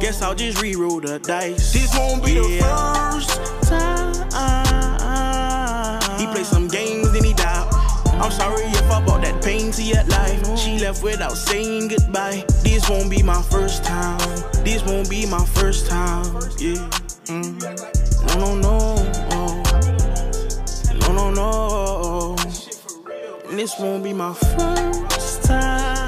Guess 0.00 0.22
I'll 0.22 0.34
just 0.34 0.60
re-roll 0.60 1.00
the 1.00 1.20
dice. 1.20 1.72
This 1.72 1.96
won't 1.96 2.24
be 2.24 2.34
the 2.34 2.58
first 2.60 3.38
time. 3.68 4.71
He 6.32 6.36
played 6.36 6.46
some 6.46 6.66
games, 6.66 7.12
then 7.12 7.24
he 7.24 7.34
died. 7.34 7.68
I'm 8.14 8.30
sorry 8.30 8.64
if 8.64 8.90
I 8.90 9.04
brought 9.04 9.20
that 9.20 9.44
pain 9.44 9.70
to 9.72 9.82
your 9.82 10.02
life. 10.04 10.58
She 10.58 10.78
left 10.78 11.02
without 11.02 11.36
saying 11.36 11.88
goodbye. 11.88 12.42
This 12.62 12.88
won't 12.88 13.10
be 13.10 13.22
my 13.22 13.42
first 13.42 13.84
time. 13.84 14.18
This 14.64 14.82
won't 14.86 15.10
be 15.10 15.26
my 15.26 15.44
first 15.44 15.88
time. 15.88 16.24
Yeah. 16.58 16.88
Mm. 17.28 17.60
No, 18.38 18.54
no, 18.54 18.94
no. 19.28 19.62
No, 21.00 21.12
no, 21.12 21.30
no. 21.30 22.36
And 23.50 23.58
this 23.58 23.78
won't 23.78 24.02
be 24.02 24.14
my 24.14 24.32
first 24.32 25.44
time. 25.44 26.01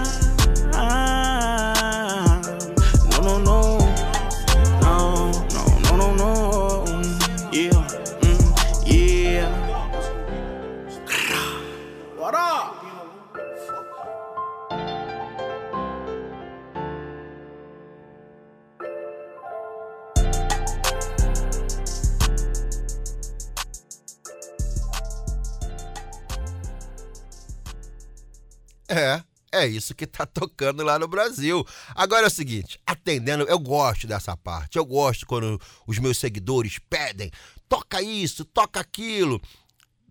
É, 28.94 29.24
é 29.52 29.66
isso 29.66 29.94
que 29.94 30.06
tá 30.06 30.24
tocando 30.26 30.82
lá 30.82 30.98
no 30.98 31.08
Brasil. 31.08 31.66
Agora 31.94 32.24
é 32.24 32.26
o 32.26 32.30
seguinte, 32.30 32.78
atendendo, 32.86 33.44
eu 33.44 33.58
gosto 33.58 34.06
dessa 34.06 34.36
parte. 34.36 34.78
Eu 34.78 34.84
gosto 34.84 35.26
quando 35.26 35.60
os 35.86 35.98
meus 35.98 36.18
seguidores 36.18 36.78
pedem, 36.90 37.30
toca 37.68 38.00
isso, 38.02 38.44
toca 38.44 38.80
aquilo. 38.80 39.40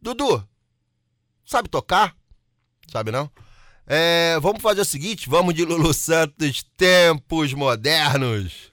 Dudu, 0.02 0.46
sabe 1.46 1.70
tocar? 1.70 2.16
Sabe 2.92 3.12
não? 3.12 3.32
É, 3.86 4.38
vamos 4.42 4.62
fazer 4.62 4.82
o 4.82 4.86
seguinte, 4.86 5.30
vamos 5.30 5.54
de 5.54 5.66
Lulu 5.66 5.94
Santos, 5.94 6.64
tempos 6.78 7.54
modernos. 7.54 8.73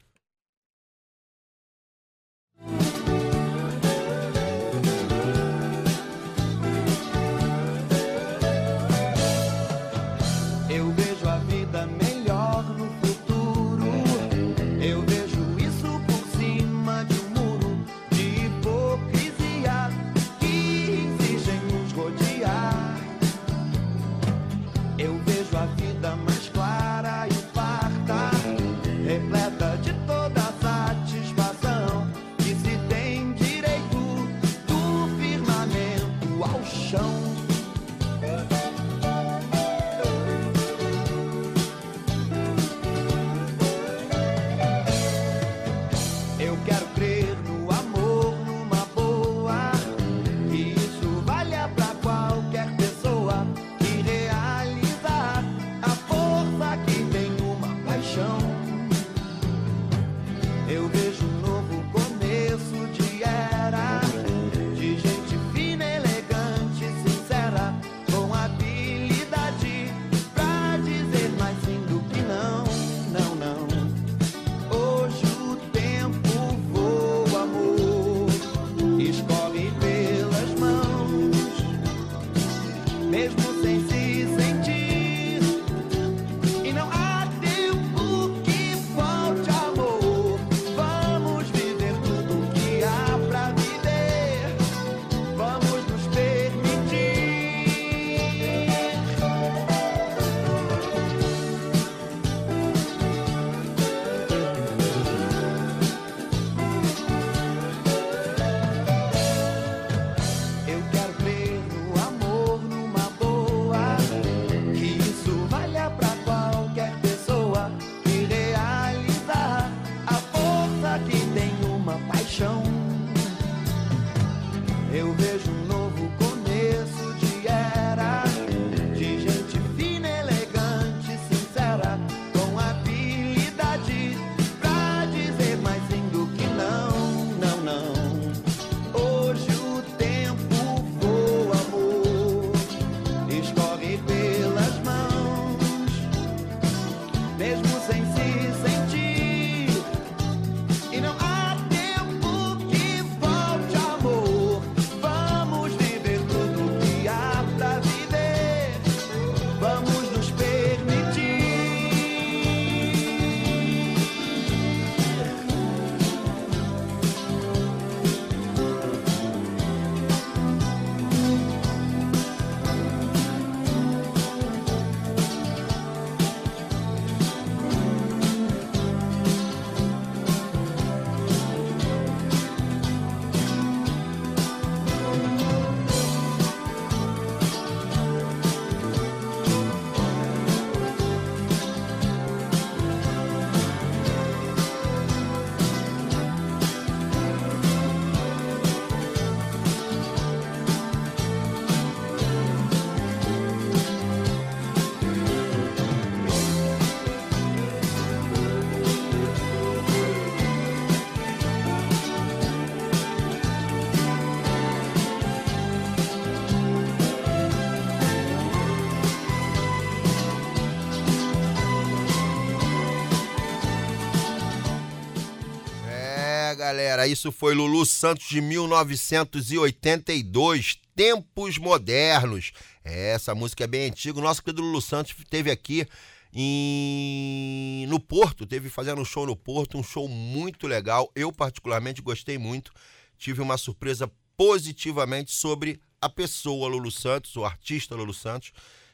Galera, 226.71 227.07
isso 227.09 227.33
foi 227.33 227.53
Lulu 227.53 227.85
Santos 227.85 228.29
de 228.29 228.41
1982, 228.41 230.79
Tempos 230.95 231.59
Modernos. 231.59 232.53
É, 232.85 233.11
essa 233.11 233.35
música 233.35 233.65
é 233.65 233.67
bem 233.67 233.89
antiga. 233.89 234.21
O 234.21 234.23
nosso 234.23 234.41
querido 234.41 234.63
Lulu 234.63 234.81
Santos 234.81 235.13
esteve 235.19 235.51
aqui 235.51 235.85
em... 236.33 237.89
no 237.89 237.99
Porto, 237.99 238.47
teve 238.47 238.69
fazendo 238.69 239.01
um 239.01 239.05
show 239.05 239.27
no 239.27 239.35
Porto, 239.35 239.77
um 239.77 239.83
show 239.83 240.07
muito 240.07 240.69
legal. 240.69 241.11
Eu, 241.13 241.33
particularmente, 241.33 242.01
gostei 242.01 242.39
muito. 242.39 242.71
Tive 243.19 243.43
uma 243.43 243.59
surpresa 243.59 244.09
positivamente 244.37 245.33
sobre 245.33 245.81
a 246.01 246.09
pessoa 246.09 246.69
Lulu 246.69 246.93
Santos, 246.93 247.35
o 247.35 247.45
artista 247.45 247.97
Lulu 247.97 248.15
Santos. 248.15 248.53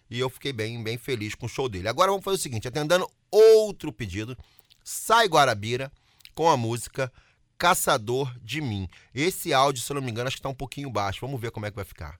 E 0.08 0.18
eu 0.18 0.30
fiquei 0.30 0.54
bem, 0.54 0.82
bem 0.82 0.96
feliz 0.96 1.34
com 1.34 1.44
o 1.44 1.48
show 1.48 1.68
dele. 1.68 1.88
Agora 1.88 2.10
vamos 2.10 2.24
fazer 2.24 2.36
o 2.36 2.40
seguinte: 2.40 2.66
atendendo 2.66 3.06
outro 3.30 3.92
pedido, 3.92 4.34
Sai 4.82 5.28
Guarabira 5.28 5.92
com 6.34 6.48
a 6.48 6.56
música 6.56 7.12
Caçador 7.58 8.32
de 8.42 8.60
Mim. 8.60 8.88
Esse 9.14 9.52
áudio, 9.52 9.82
se 9.82 9.90
eu 9.90 9.94
não 9.94 10.02
me 10.02 10.10
engano, 10.10 10.26
acho 10.28 10.36
que 10.36 10.42
tá 10.42 10.48
um 10.48 10.54
pouquinho 10.54 10.90
baixo. 10.90 11.20
Vamos 11.22 11.40
ver 11.40 11.50
como 11.50 11.66
é 11.66 11.70
que 11.70 11.76
vai 11.76 11.84
ficar. 11.84 12.18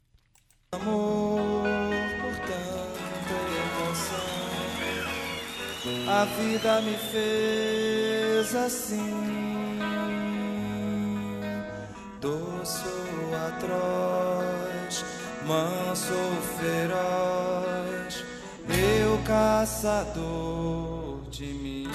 Amor 0.72 1.62
por 2.20 2.37
tanta 2.46 3.35
emoção, 3.85 4.27
a 6.09 6.25
vida 6.25 6.81
me 6.83 6.96
fez 6.96 8.55
assim. 8.55 9.27
Doce 12.20 12.87
ou 12.87 13.35
atroz, 13.46 15.05
manso 15.46 16.12
ou 16.12 16.42
feroz, 16.59 18.25
caçador 19.27 21.20
de 21.31 21.46
mim, 21.46 21.86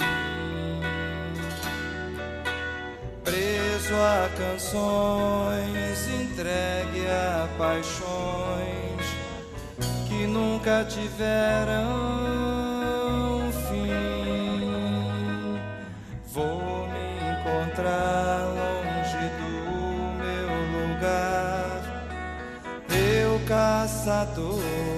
preso 3.82 3.96
a 3.96 4.30
canções, 4.38 6.08
entregue 6.22 7.08
a 7.08 7.48
paixões 7.58 9.02
que 10.08 10.28
nunca 10.28 10.86
tiveram 10.86 11.89
fim. 13.70 15.60
Vou 16.34 16.88
me 16.88 17.17
encontrar 17.32 18.46
longe 18.60 19.24
do 19.39 19.52
meu 20.22 20.50
lugar, 20.78 21.82
eu 22.89 23.39
caçador 23.48 24.90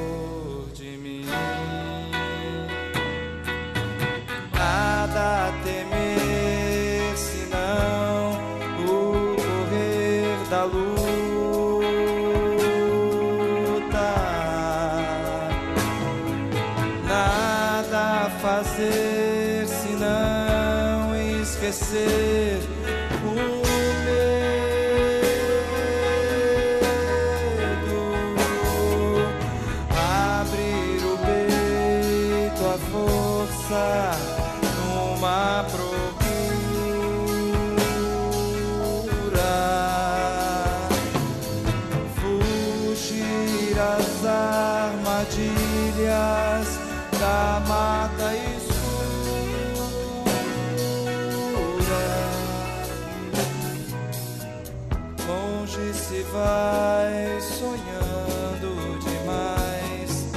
vai 56.84 57.40
sonhando 57.40 59.00
demais, 59.00 60.28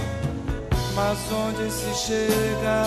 mas 0.94 1.18
onde 1.32 1.70
se 1.70 1.94
chega 1.94 2.82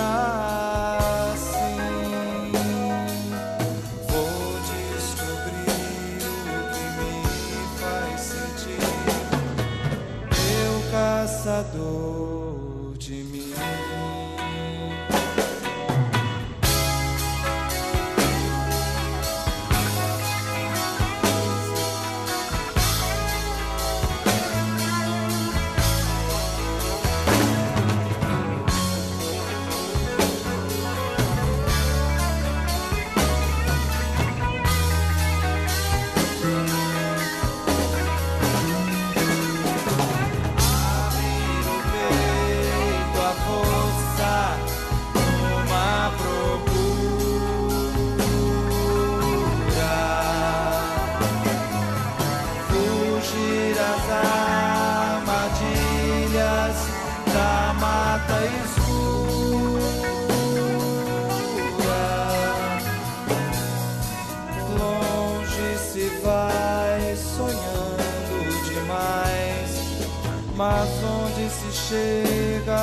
chega 71.89 72.78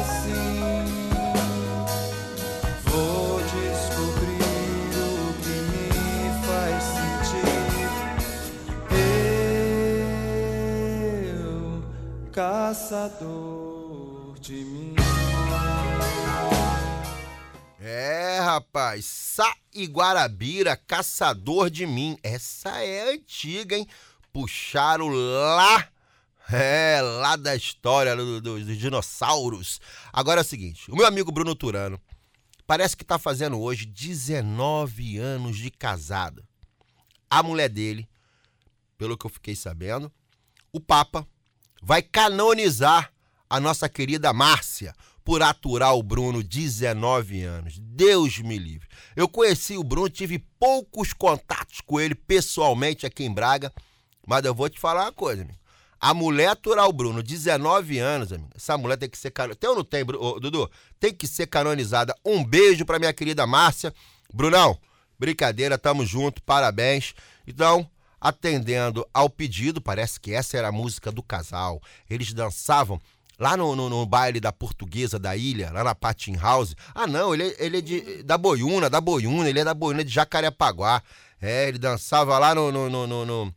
assim? 0.00 0.84
Vou 2.82 3.38
descobrir 3.40 4.98
o 4.98 5.32
que 5.40 5.56
me 5.70 5.86
faz 6.44 6.82
sentir. 6.82 7.86
Eu, 11.36 11.84
caçador 12.32 14.34
de 14.40 14.64
mim. 14.64 14.96
É, 17.78 18.40
rapaz, 18.40 19.04
Sá 19.04 19.54
e 19.72 19.86
Guarabira, 19.86 20.76
caçador 20.76 21.70
de 21.70 21.86
mim. 21.86 22.18
Essa 22.24 22.82
é 22.82 23.12
antiga, 23.12 23.76
hein? 23.76 23.86
Puxaram 24.32 25.10
lá, 25.10 25.88
é, 26.52 27.00
lá 27.00 27.36
da 27.36 27.54
história 27.56 28.14
do- 28.16 28.40
do- 28.40 28.64
dos 28.64 28.78
dinossauros. 28.78 29.80
Agora 30.12 30.40
é 30.40 30.44
o 30.44 30.46
seguinte, 30.46 30.90
o 30.90 30.96
meu 30.96 31.06
amigo 31.06 31.32
Bruno 31.32 31.54
Turano 31.54 32.00
parece 32.66 32.96
que 32.96 33.04
tá 33.04 33.18
fazendo 33.18 33.60
hoje 33.60 33.86
19 33.86 35.18
anos 35.18 35.56
de 35.56 35.70
casado. 35.70 36.44
A 37.30 37.42
mulher 37.42 37.68
dele, 37.68 38.08
pelo 38.96 39.16
que 39.16 39.26
eu 39.26 39.30
fiquei 39.30 39.56
sabendo, 39.56 40.10
o 40.72 40.80
Papa 40.80 41.26
vai 41.82 42.02
canonizar 42.02 43.12
a 43.48 43.60
nossa 43.60 43.88
querida 43.88 44.32
Márcia 44.32 44.94
por 45.24 45.42
aturar 45.42 45.94
o 45.94 46.02
Bruno 46.02 46.42
19 46.42 47.42
anos. 47.42 47.78
Deus 47.78 48.38
me 48.38 48.58
livre. 48.58 48.86
Eu 49.16 49.26
conheci 49.28 49.76
o 49.76 49.82
Bruno, 49.84 50.08
tive 50.10 50.38
poucos 50.58 51.12
contatos 51.12 51.80
com 51.80 51.98
ele 51.98 52.14
pessoalmente 52.14 53.06
aqui 53.06 53.24
em 53.24 53.32
Braga, 53.32 53.72
mas 54.26 54.44
eu 54.44 54.54
vou 54.54 54.68
te 54.68 54.78
falar 54.78 55.04
uma 55.04 55.12
coisa, 55.12 55.42
amigo. 55.42 55.58
A 56.06 56.12
mulher 56.12 56.48
aturar 56.48 56.86
o 56.86 56.92
Bruno, 56.92 57.22
19 57.22 57.98
anos, 57.98 58.30
amigo. 58.30 58.50
Essa 58.54 58.76
mulher 58.76 58.98
tem 58.98 59.08
que 59.08 59.16
ser 59.16 59.30
canonizada. 59.30 59.58
Tem 59.58 59.70
ou 59.70 59.76
não 59.76 59.84
tem, 59.84 60.04
Dudu? 60.04 60.70
Tem 61.00 61.14
que 61.14 61.26
ser 61.26 61.46
canonizada. 61.46 62.14
Um 62.22 62.44
beijo 62.44 62.84
pra 62.84 62.98
minha 62.98 63.10
querida 63.14 63.46
Márcia. 63.46 63.90
Brunão, 64.30 64.76
brincadeira, 65.18 65.78
tamo 65.78 66.04
junto, 66.04 66.42
parabéns. 66.42 67.14
Então, 67.46 67.88
atendendo 68.20 69.06
ao 69.14 69.30
pedido, 69.30 69.80
parece 69.80 70.20
que 70.20 70.34
essa 70.34 70.58
era 70.58 70.68
a 70.68 70.72
música 70.72 71.10
do 71.10 71.22
casal. 71.22 71.80
Eles 72.10 72.34
dançavam 72.34 73.00
lá 73.38 73.56
no, 73.56 73.74
no, 73.74 73.88
no 73.88 74.04
baile 74.04 74.40
da 74.40 74.52
portuguesa 74.52 75.18
da 75.18 75.34
ilha, 75.34 75.70
lá 75.72 75.82
na 75.84 75.94
Patin 75.94 76.36
House. 76.36 76.74
Ah, 76.94 77.06
não, 77.06 77.32
ele, 77.32 77.44
é- 77.48 77.56
ele 77.64 77.78
é 77.78 77.80
de, 77.80 78.22
da 78.22 78.36
Boiúna, 78.36 78.90
da 78.90 79.00
Boiúna, 79.00 79.48
ele 79.48 79.60
é 79.60 79.64
da 79.64 79.72
Boiúna 79.72 80.04
de 80.04 80.12
Jacarepaguá. 80.12 81.02
É, 81.40 81.66
ele 81.68 81.78
dançava 81.78 82.38
lá 82.38 82.54
no, 82.54 82.70
no, 82.70 82.90
no- 83.06 83.24
no- 83.24 83.54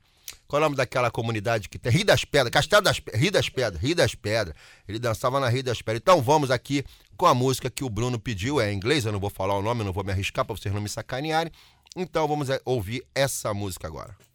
qual 0.48 0.62
é 0.62 0.66
o 0.66 0.66
nome 0.68 0.76
daquela 0.76 1.12
comunidade 1.12 1.68
que 1.68 1.78
tem? 1.78 1.92
Rio 1.92 2.06
das 2.06 2.24
Pedras, 2.24 2.52
Castelo 2.52 2.82
das 2.82 3.00
Pedras, 3.00 3.22
Rio 3.22 3.32
das 3.32 3.50
Pedras, 3.50 3.82
Rio 3.82 3.96
das 3.96 4.16
Pedras. 4.16 4.56
Ele 4.88 5.00
dançava 5.00 5.40
na 5.40 5.50
Rio 5.50 5.64
das 5.64 5.82
Pedras. 5.82 6.02
Então 6.02 6.22
vamos 6.22 6.52
aqui 6.52 6.84
com 7.18 7.26
a 7.26 7.34
música 7.34 7.70
que 7.70 7.84
o 7.84 7.90
Bruno 7.90 8.20
pediu, 8.20 8.62
é 8.62 8.72
em 8.72 8.76
inglês, 8.76 9.06
eu 9.06 9.12
não 9.12 9.20
vou 9.20 9.30
falar 9.30 9.58
o 9.58 9.62
nome, 9.62 9.84
não 9.84 9.92
vou 9.92 10.04
me 10.04 10.12
arriscar 10.12 10.46
para 10.46 10.56
vocês 10.56 10.74
não 10.74 10.82
me 10.82 10.90
sacanearem. 10.90 11.52
Então 11.96 12.28
vamos 12.28 12.50
é, 12.50 12.62
ouvir 12.64 13.04
essa 13.14 13.54
música 13.54 13.88
agora. 13.88 14.27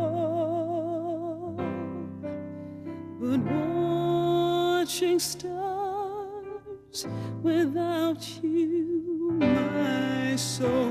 But 3.20 3.40
watching 3.40 5.18
stars 5.18 7.06
without 7.42 8.42
you, 8.42 9.36
my 9.38 10.36
soul. 10.36 10.85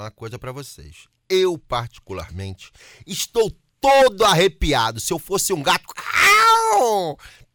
Falar 0.00 0.04
uma 0.04 0.10
coisa 0.10 0.38
pra 0.38 0.52
vocês. 0.52 1.08
Eu, 1.28 1.58
particularmente, 1.58 2.72
estou 3.06 3.54
todo 3.80 4.24
arrepiado. 4.24 4.98
Se 4.98 5.12
eu 5.12 5.18
fosse 5.18 5.52
um 5.52 5.62
gato. 5.62 5.84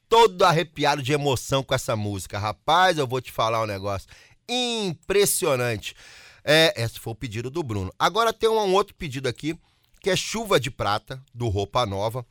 Todo 0.08 0.44
arrepiado 0.44 1.02
de 1.02 1.12
emoção 1.12 1.64
com 1.64 1.74
essa 1.74 1.96
música. 1.96 2.38
Rapaz, 2.38 2.98
eu 2.98 3.08
vou 3.08 3.20
te 3.20 3.32
falar 3.32 3.64
um 3.64 3.66
negócio 3.66 4.08
impressionante. 4.48 5.96
É, 6.44 6.74
esse 6.78 7.00
foi 7.00 7.14
o 7.14 7.16
pedido 7.16 7.50
do 7.50 7.64
Bruno. 7.64 7.92
Agora 7.98 8.32
tem 8.32 8.48
um 8.48 8.74
outro 8.74 8.94
pedido 8.94 9.28
aqui, 9.28 9.58
que 10.00 10.12
é 10.12 10.16
Chuva 10.16 10.60
de 10.60 10.70
Prata, 10.70 11.22
do 11.34 11.48
Roupa 11.48 11.88
Nova, 11.88 12.24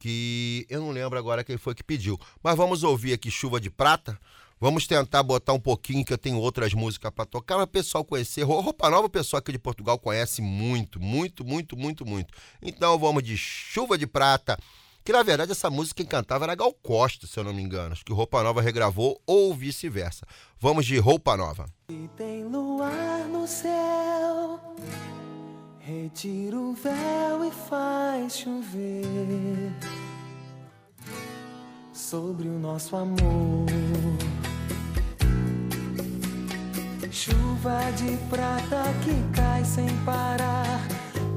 que 0.00 0.66
eu 0.70 0.80
não 0.80 0.90
lembro 0.90 1.18
agora 1.18 1.44
quem 1.44 1.58
foi 1.58 1.74
que 1.74 1.84
pediu. 1.84 2.18
Mas 2.42 2.56
vamos 2.56 2.82
ouvir 2.82 3.12
aqui 3.12 3.30
Chuva 3.30 3.60
de 3.60 3.68
Prata. 3.68 4.18
Vamos 4.64 4.86
tentar 4.86 5.22
botar 5.22 5.52
um 5.52 5.60
pouquinho, 5.60 6.02
que 6.02 6.10
eu 6.10 6.16
tenho 6.16 6.38
outras 6.38 6.72
músicas 6.72 7.10
pra 7.14 7.26
tocar, 7.26 7.56
mas 7.56 7.64
o 7.64 7.68
pessoal 7.68 8.02
conhecer. 8.02 8.44
Ro- 8.44 8.62
Roupa 8.62 8.88
Nova, 8.88 9.08
o 9.08 9.10
pessoal 9.10 9.38
aqui 9.40 9.52
de 9.52 9.58
Portugal 9.58 9.98
conhece 9.98 10.40
muito, 10.40 10.98
muito, 10.98 11.44
muito, 11.44 11.76
muito, 11.76 12.06
muito. 12.06 12.32
Então 12.62 12.98
vamos 12.98 13.22
de 13.22 13.36
Chuva 13.36 13.98
de 13.98 14.06
Prata, 14.06 14.56
que 15.04 15.12
na 15.12 15.22
verdade 15.22 15.52
essa 15.52 15.68
música 15.68 15.98
quem 15.98 16.06
cantava 16.06 16.46
era 16.46 16.54
Gal 16.54 16.72
Costa, 16.72 17.26
se 17.26 17.38
eu 17.38 17.44
não 17.44 17.52
me 17.52 17.60
engano. 17.60 17.92
Acho 17.92 18.02
que 18.06 18.12
Roupa 18.14 18.42
Nova 18.42 18.62
regravou 18.62 19.20
ou 19.26 19.52
vice-versa. 19.54 20.26
Vamos 20.58 20.86
de 20.86 20.96
Roupa 20.96 21.36
Nova. 21.36 21.66
E 21.90 22.08
tem 22.16 22.44
luar 22.44 23.28
no 23.28 23.46
céu, 23.46 24.58
retira 25.78 26.56
o 26.56 26.72
véu 26.72 27.44
e 27.46 27.50
faz 27.68 28.38
chover 28.38 29.74
sobre 31.92 32.48
o 32.48 32.58
nosso 32.58 32.96
amor. 32.96 33.66
Chuva 37.14 37.92
de 37.96 38.16
prata 38.28 38.82
que 39.04 39.14
cai 39.32 39.64
sem 39.64 39.88
parar, 40.04 40.80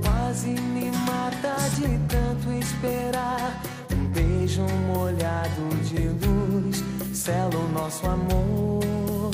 quase 0.04 0.48
me 0.48 0.90
mata 1.06 1.56
de 1.76 2.00
tanto 2.08 2.52
esperar. 2.52 3.62
Um 3.94 4.08
beijo 4.08 4.64
molhado 4.88 5.70
de 5.84 6.10
luz, 6.26 6.84
sela 7.14 7.56
o 7.56 7.70
nosso 7.70 8.08
amor. 8.08 9.32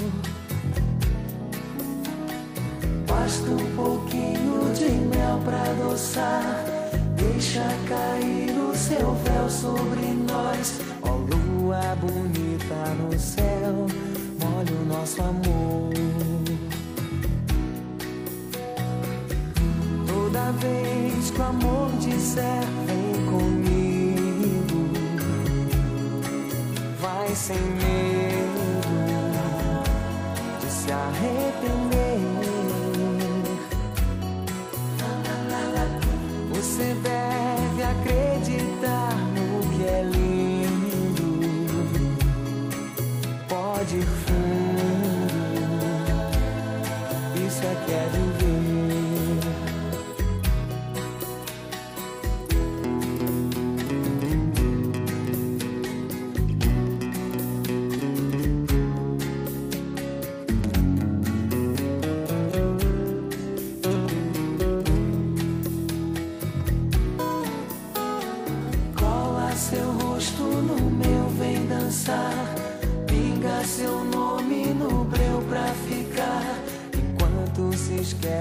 Basta 3.08 3.50
um 3.50 3.76
pouquinho 3.78 4.74
de 4.74 4.90
mel 5.16 5.40
pra 5.46 5.62
adoçar. 5.62 6.66
Deixa 7.16 7.64
cair 7.88 8.52
o 8.60 8.76
seu 8.76 9.16
véu 9.16 9.50
sobre 9.50 10.08
nós. 10.30 10.82
Ó 11.04 11.12
lua 11.16 11.96
bonita 12.02 12.94
no 13.00 13.18
céu, 13.18 13.88
molha 14.42 14.74
o 14.82 14.86
nosso 14.86 15.22
amor. 15.22 16.03
Vez 20.64 21.30
que 21.32 21.40
o 21.40 21.44
amor 21.44 21.92
disser 22.00 22.64
vem 22.88 23.26
comigo, 23.26 24.90
vai 27.02 27.36
sem 27.36 27.58
medo 27.58 28.13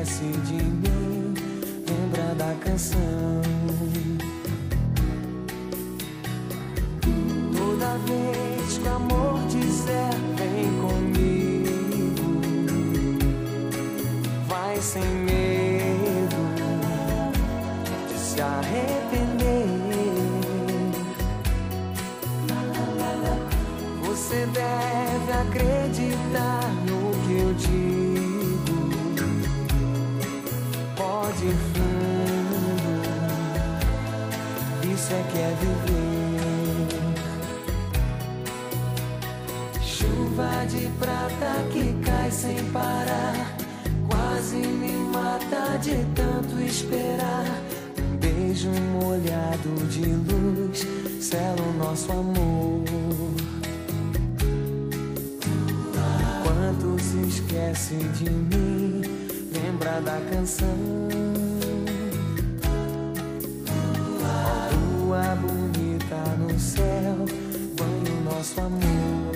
esquece 0.02 0.24
de 0.24 0.54
mim, 0.54 1.34
lembra 1.86 2.34
da 2.34 2.54
canção. 2.64 2.98
Toda 7.56 7.96
vez 8.06 8.78
que 8.78 8.88
amor 8.88 9.38
dizer 9.48 10.10
vem 10.36 10.80
comigo, 10.80 12.40
vai 14.48 14.76
sem 14.80 15.02
medo 15.02 16.36
de 18.08 18.18
se 18.18 18.40
arrepender. 18.40 19.66
Você 24.04 24.46
deve 24.46 25.32
acreditar 25.32 26.72
no 26.86 27.10
que 27.24 27.32
eu 27.38 27.54
digo. 27.54 28.31
Fundo, 31.50 32.62
isso 34.92 35.12
é 35.12 35.22
que 35.32 35.38
é 35.38 35.56
viver. 35.60 36.02
Chuva 39.82 40.64
de 40.68 40.86
prata 41.00 41.64
que 41.72 41.94
cai 42.04 42.30
sem 42.30 42.64
parar, 42.70 43.56
quase 44.08 44.56
me 44.56 44.92
mata 45.12 45.78
de 45.78 46.04
tanto 46.14 46.60
esperar. 46.62 47.60
Um 47.98 48.16
beijo 48.18 48.70
molhado 49.00 49.86
de 49.88 50.04
luz 50.04 50.86
sela 51.20 51.60
o 51.60 51.72
nosso 51.72 52.12
amor. 52.12 52.84
Quanto 56.44 57.02
se 57.02 57.18
esquece 57.26 57.96
de 57.96 58.30
mim, 58.30 59.02
lembra 59.52 60.00
da 60.00 60.20
canção. 60.30 61.31
No 66.52 66.60
céu, 66.60 67.16
banho 67.76 68.20
nosso 68.24 68.60
amor. 68.60 69.32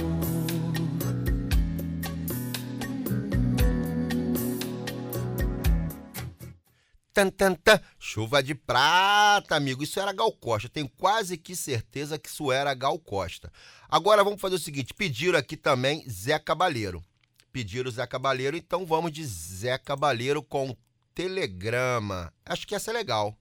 Tan, 7.13 7.31
tan, 7.31 7.55
tan. 7.55 7.81
Chuva 7.99 8.43
de 8.43 8.55
prata, 8.55 9.57
amigo. 9.57 9.83
Isso 9.83 9.99
era 9.99 10.13
Gal 10.13 10.31
Costa. 10.33 10.69
Tenho 10.69 10.87
quase 10.99 11.39
que 11.39 11.57
certeza 11.57 12.19
que 12.19 12.29
isso 12.29 12.53
era 12.53 12.75
Gal 12.75 12.99
Costa. 12.99 13.51
Agora 13.89 14.23
vamos 14.23 14.41
fazer 14.41 14.57
o 14.57 14.59
seguinte: 14.59 14.93
pediram 14.93 15.39
aqui 15.39 15.57
também 15.57 16.07
Zé 16.09 16.39
Cabaleiro. 16.39 17.03
Pediram 17.51 17.91
Zé 17.91 18.07
Cabaleiro, 18.07 18.55
então 18.55 18.85
vamos 18.85 19.11
de 19.11 19.25
Zé 19.25 19.79
Cabaleiro 19.79 20.43
com 20.43 20.77
Telegrama. 21.15 22.31
Acho 22.45 22.67
que 22.67 22.75
essa 22.75 22.91
é 22.91 22.95
legal. 22.95 23.35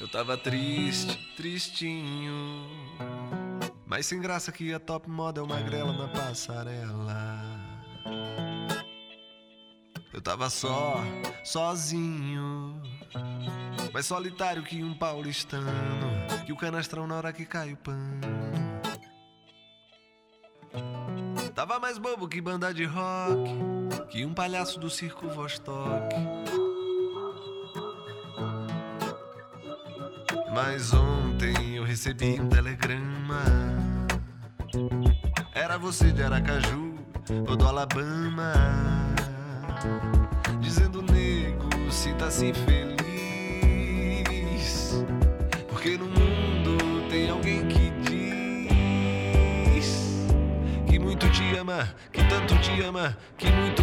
Eu 0.00 0.08
tava 0.08 0.34
triste, 0.34 1.14
tristinho. 1.36 2.66
Mas 3.84 4.06
sem 4.06 4.18
graça 4.18 4.50
que 4.50 4.72
a 4.72 4.80
top 4.80 5.10
model 5.10 5.46
magrela 5.46 5.92
na 5.92 6.08
passarela. 6.08 7.44
Eu 10.10 10.22
tava 10.22 10.48
só, 10.48 10.94
sozinho. 11.44 12.80
Mais 13.92 14.06
solitário 14.06 14.62
que 14.62 14.82
um 14.82 14.94
paulistano. 14.94 15.70
Que 16.46 16.52
o 16.52 16.56
canastrão 16.56 17.06
na 17.06 17.16
hora 17.16 17.32
que 17.32 17.44
cai 17.44 17.74
o 17.74 17.76
pano. 17.76 18.20
Tava 21.54 21.78
mais 21.78 21.98
bobo 21.98 22.26
que 22.26 22.40
banda 22.40 22.72
de 22.72 22.86
rock. 22.86 24.08
Que 24.08 24.24
um 24.24 24.32
palhaço 24.32 24.80
do 24.80 24.88
circo 24.88 25.28
Vostok. 25.28 26.14
Mas 30.52 30.92
ontem 30.92 31.76
eu 31.76 31.84
recebi 31.84 32.40
um 32.40 32.48
telegrama. 32.48 33.42
Era 35.54 35.78
você 35.78 36.10
de 36.10 36.22
Aracaju 36.22 36.94
ou 37.48 37.56
do 37.56 37.66
Alabama. 37.66 38.52
Dizendo, 40.60 41.02
nego, 41.02 41.90
sinta-se 41.92 42.52
feliz. 42.52 43.00
Porque 45.68 45.96
no 45.96 46.06
mundo 46.06 47.08
tem 47.08 47.30
alguém 47.30 47.66
que 47.68 47.90
diz 49.70 50.26
que 50.88 50.98
muito 50.98 51.30
te 51.30 51.56
ama, 51.56 51.88
que 52.12 52.24
tanto 52.24 52.58
te 52.58 52.82
ama, 52.82 53.16
que 53.38 53.50
muito, 53.52 53.82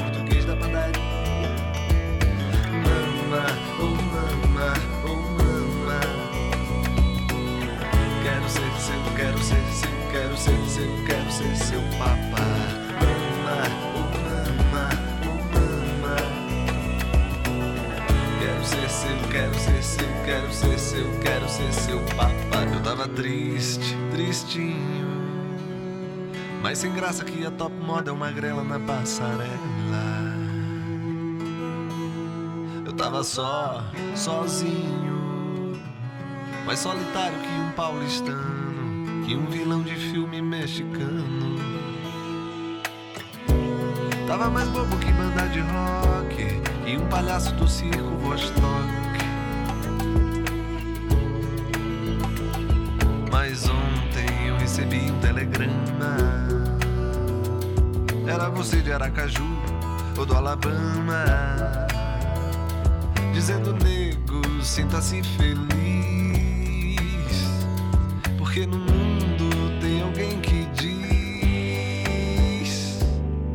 quero 20.31 20.53
ser 20.53 20.79
seu, 20.79 21.19
quero 21.19 21.49
ser 21.49 21.73
seu 21.73 21.99
papá. 22.15 22.63
Eu 22.73 22.81
tava 22.81 23.05
triste, 23.09 23.97
tristinho. 24.11 25.11
Mas 26.61 26.77
sem 26.77 26.93
graça 26.93 27.25
que 27.25 27.45
a 27.45 27.51
top 27.51 27.75
moda 27.75 28.11
é 28.11 28.13
uma 28.13 28.31
grela 28.31 28.63
na 28.63 28.79
passarela. 28.79 29.51
Eu 32.85 32.93
tava 32.93 33.23
só, 33.25 33.83
sozinho. 34.15 35.77
Mais 36.65 36.79
solitário 36.79 37.37
que 37.37 37.49
um 37.49 37.71
paulistano. 37.71 39.25
Que 39.25 39.35
um 39.35 39.47
vilão 39.47 39.81
de 39.81 39.95
filme 39.95 40.41
mexicano. 40.41 41.59
Tava 44.27 44.49
mais 44.49 44.69
bobo 44.69 44.95
que 44.97 45.11
banda 45.11 45.45
de 45.49 45.59
rock. 45.59 46.61
E 46.87 46.95
um 46.95 47.05
palhaço 47.09 47.53
do 47.55 47.67
circo 47.67 48.15
Vostok. 48.19 49.00
Recebi 54.71 55.11
um 55.11 55.19
telegrama. 55.19 56.15
Era 58.25 58.49
você 58.49 58.77
de 58.77 58.93
Aracaju 58.93 59.43
ou 60.17 60.25
do 60.25 60.33
Alabama. 60.33 61.25
Dizendo, 63.33 63.73
nego, 63.73 64.41
sinta-se 64.63 65.21
feliz. 65.23 65.59
Porque 68.37 68.65
no 68.65 68.77
mundo 68.77 69.49
tem 69.81 70.03
alguém 70.03 70.39
que 70.39 70.63
diz 70.79 70.99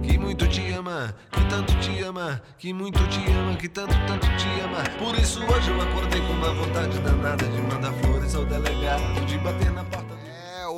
que 0.02 0.18
muito 0.18 0.46
te 0.48 0.70
ama, 0.72 1.14
que 1.30 1.42
tanto 1.46 1.74
te 1.78 2.02
ama, 2.02 2.42
que 2.58 2.74
muito 2.74 2.98
te 3.08 3.24
ama, 3.32 3.56
que 3.56 3.68
tanto, 3.70 3.94
tanto 4.06 4.26
te 4.36 4.60
ama. 4.60 4.84
Por 4.98 5.14
isso 5.18 5.42
hoje 5.44 5.70
eu 5.70 5.80
acordei 5.80 6.20
com 6.20 6.34
uma 6.34 6.52
vontade 6.52 6.98
danada 6.98 7.46
de 7.48 7.62
mandar 7.62 7.94
flores 8.02 8.34
ao 8.34 8.44
delegado, 8.44 9.24
de 9.26 9.38
bater 9.38 9.72
na 9.72 9.82
porta. 9.82 10.05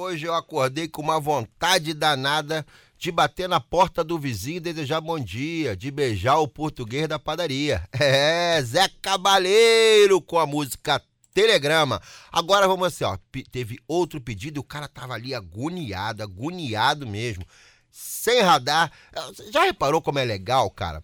É, 0.08 0.10
hoje 0.10 0.26
eu 0.26 0.34
acordei 0.34 0.88
com 0.88 1.02
uma 1.02 1.20
vontade 1.20 1.92
danada 1.92 2.64
de 2.98 3.12
bater 3.12 3.48
na 3.48 3.60
porta 3.60 4.02
do 4.02 4.18
vizinho 4.18 4.56
e 4.56 4.60
desejar 4.60 5.00
bom 5.00 5.20
dia, 5.20 5.76
de 5.76 5.90
beijar 5.90 6.38
o 6.38 6.48
português 6.48 7.06
da 7.06 7.18
padaria. 7.18 7.86
É, 7.92 8.60
Zé 8.62 8.88
Cabaleiro 9.02 10.20
com 10.22 10.38
a 10.38 10.46
música 10.46 11.02
Telegrama. 11.34 12.00
Agora 12.32 12.66
vamos 12.66 12.88
assim, 12.88 13.04
ó. 13.04 13.18
Teve 13.52 13.78
outro 13.86 14.20
pedido 14.20 14.58
e 14.58 14.60
o 14.60 14.64
cara 14.64 14.88
tava 14.88 15.14
ali 15.14 15.34
agoniado, 15.34 16.22
agoniado 16.22 17.06
mesmo. 17.06 17.44
Sem 17.90 18.40
radar. 18.40 18.90
Você 19.26 19.52
Já 19.52 19.64
reparou 19.64 20.00
como 20.00 20.18
é 20.18 20.24
legal, 20.24 20.70
cara? 20.70 21.02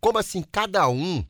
Como 0.00 0.18
assim, 0.18 0.42
cada 0.42 0.88
um. 0.88 1.24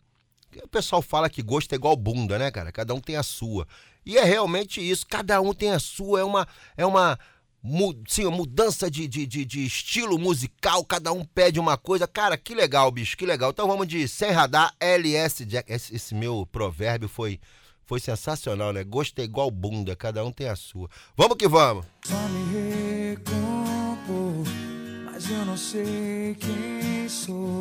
O 0.63 0.69
pessoal 0.69 1.03
fala 1.03 1.31
que 1.31 1.43
gosto 1.43 1.73
é 1.73 1.77
igual 1.77 1.97
bunda, 1.97 2.39
né, 2.39 2.51
cara? 2.51 2.71
Cada 2.71 2.95
um 2.95 3.01
tem 3.01 3.17
a 3.17 3.23
sua. 3.23 3.67
E 4.07 4.17
é 4.17 4.25
realmente 4.25 4.81
isso, 4.81 5.05
cada 5.05 5.41
um 5.41 5.53
tem 5.53 5.73
a 5.73 5.81
sua. 5.81 6.21
É 6.21 6.25
uma. 6.25 6.49
É 6.77 6.87
uma 6.87 7.19
sim, 8.07 8.25
mudança 8.27 8.89
de, 8.89 9.09
de, 9.09 9.27
de, 9.27 9.45
de 9.45 9.67
estilo 9.67 10.17
musical, 10.17 10.85
cada 10.85 11.13
um 11.13 11.25
pede 11.25 11.59
uma 11.59 11.77
coisa. 11.77 12.07
Cara, 12.07 12.37
que 12.37 12.55
legal, 12.55 12.89
bicho, 12.93 13.17
que 13.17 13.27
legal. 13.27 13.51
Então 13.51 13.67
vamos 13.67 13.89
de 13.89 14.07
Sem 14.07 14.31
Radar, 14.31 14.73
LS 14.79 15.45
Jack. 15.45 15.73
Esse, 15.73 15.97
esse 15.97 16.15
meu 16.15 16.47
provérbio 16.47 17.09
foi, 17.09 17.41
foi 17.85 17.99
sensacional, 17.99 18.73
né? 18.73 18.85
Gosto 18.85 19.19
é 19.19 19.25
igual 19.25 19.51
bunda, 19.51 19.97
cada 19.97 20.25
um 20.25 20.31
tem 20.31 20.49
a 20.49 20.55
sua. 20.55 20.89
Vamos 21.17 21.37
que 21.37 21.49
vamos! 21.49 21.85
Só 22.05 22.15
me 22.29 23.15
recompor, 23.17 24.45
mas 25.05 25.29
eu 25.29 25.45
não 25.45 25.57
sei 25.57 26.37
quem 26.39 27.09
sou. 27.09 27.61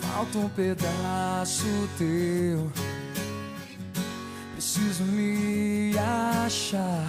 Falta 0.00 0.38
um 0.38 0.48
pedaço 0.48 1.66
teu. 1.98 2.72
Preciso 4.58 5.04
me 5.04 5.96
achar, 5.96 7.08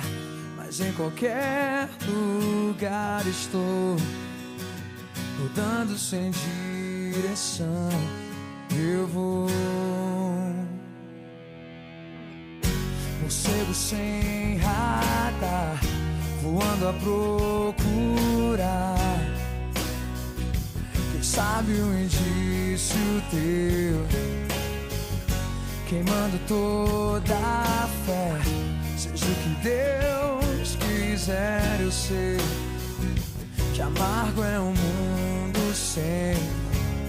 mas 0.56 0.80
em 0.82 0.94
qualquer 0.94 1.90
lugar 2.08 3.26
estou. 3.26 3.98
Rodando 5.42 5.98
sem 5.98 6.30
direção, 7.12 7.90
eu 8.78 9.08
vou. 9.08 9.48
Morcego 13.20 13.74
sem 13.74 14.58
radar, 14.58 15.82
voando 16.44 16.88
a 16.88 16.94
procurar. 17.74 18.96
Quem 21.14 21.24
sabe 21.24 21.72
um 21.82 22.00
indício 22.00 23.24
teu, 23.32 24.06
queimando 25.90 26.40
toda 26.48 27.36
a 27.36 27.90
fé. 28.06 28.38
Seja 28.96 29.26
o 29.26 29.36
que 29.36 29.50
Deus 29.64 30.76
quiser, 30.76 31.82
eu 31.82 31.92
sei 31.92 32.38
que 33.74 33.82
amargo 33.82 34.44
é 34.44 34.60
um 34.60 34.74
mundo 34.74 35.74
sem 35.74 36.36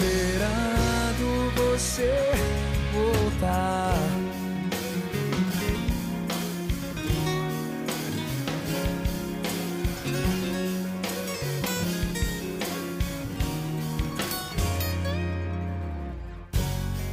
Esperando 0.04 1.52
você 1.56 2.12
voltar. 2.92 3.96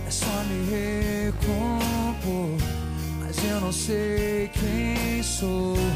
É 0.07 0.11
só 0.11 0.27
me 0.49 0.65
recompor, 0.71 2.57
mas 3.21 3.37
eu 3.45 3.61
não 3.61 3.73
sei 3.73 4.49
quem 4.49 5.23
sou. 5.23 5.77
Me 5.77 5.93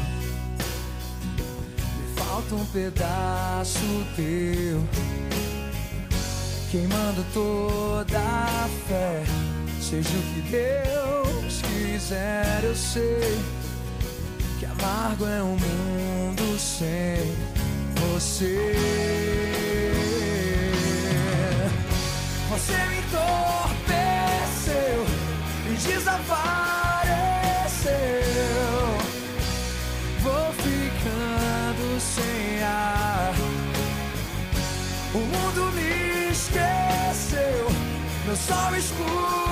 falta 2.15 2.55
um 2.55 2.65
pedaço 2.67 3.79
teu, 4.15 4.81
queimando 6.75 7.25
toda 7.33 8.19
a 8.19 8.67
fé. 8.89 9.23
Seja 9.79 10.09
o 10.09 10.21
que 10.33 10.41
Deus 10.51 11.61
quiser, 11.61 12.65
eu 12.65 12.75
sei 12.75 13.39
que 14.59 14.65
amargo 14.65 15.25
é 15.25 15.41
um 15.41 15.55
mundo 15.55 16.59
sem 16.59 17.33
você. 17.95 18.75
Você 22.49 22.73
me 22.73 22.97
entorpeceu 22.99 23.95
e 25.71 25.75
desapareceu. 25.75 26.74
Meu 38.35 38.81
sol 38.81 39.44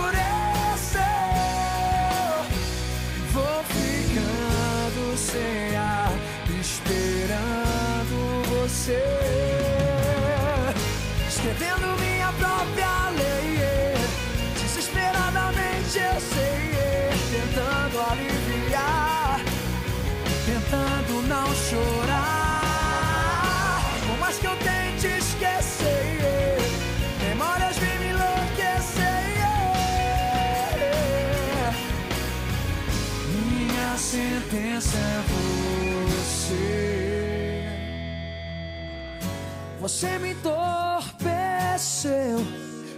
Você 39.84 40.18
me 40.18 40.32
entorpeceu 40.32 40.64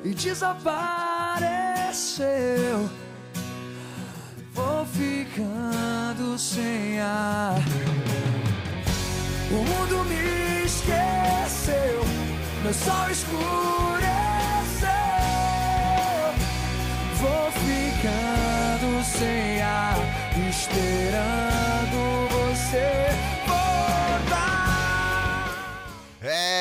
e 0.03 0.13
desapareceu. 0.13 0.55
Vou 4.53 4.86
ficando 4.86 6.38
sem 6.38 6.99
ar. 6.99 7.57
O 9.49 9.55
mundo 9.55 10.03
me 10.05 10.63
esqueceu, 10.63 12.05
meu 12.61 12.73
sol 12.75 13.09
escureceu. 13.09 13.33
Vou 17.15 17.51
ficando 17.51 19.03
sem 19.03 19.59
ar, 19.63 19.97
esperando 20.49 21.55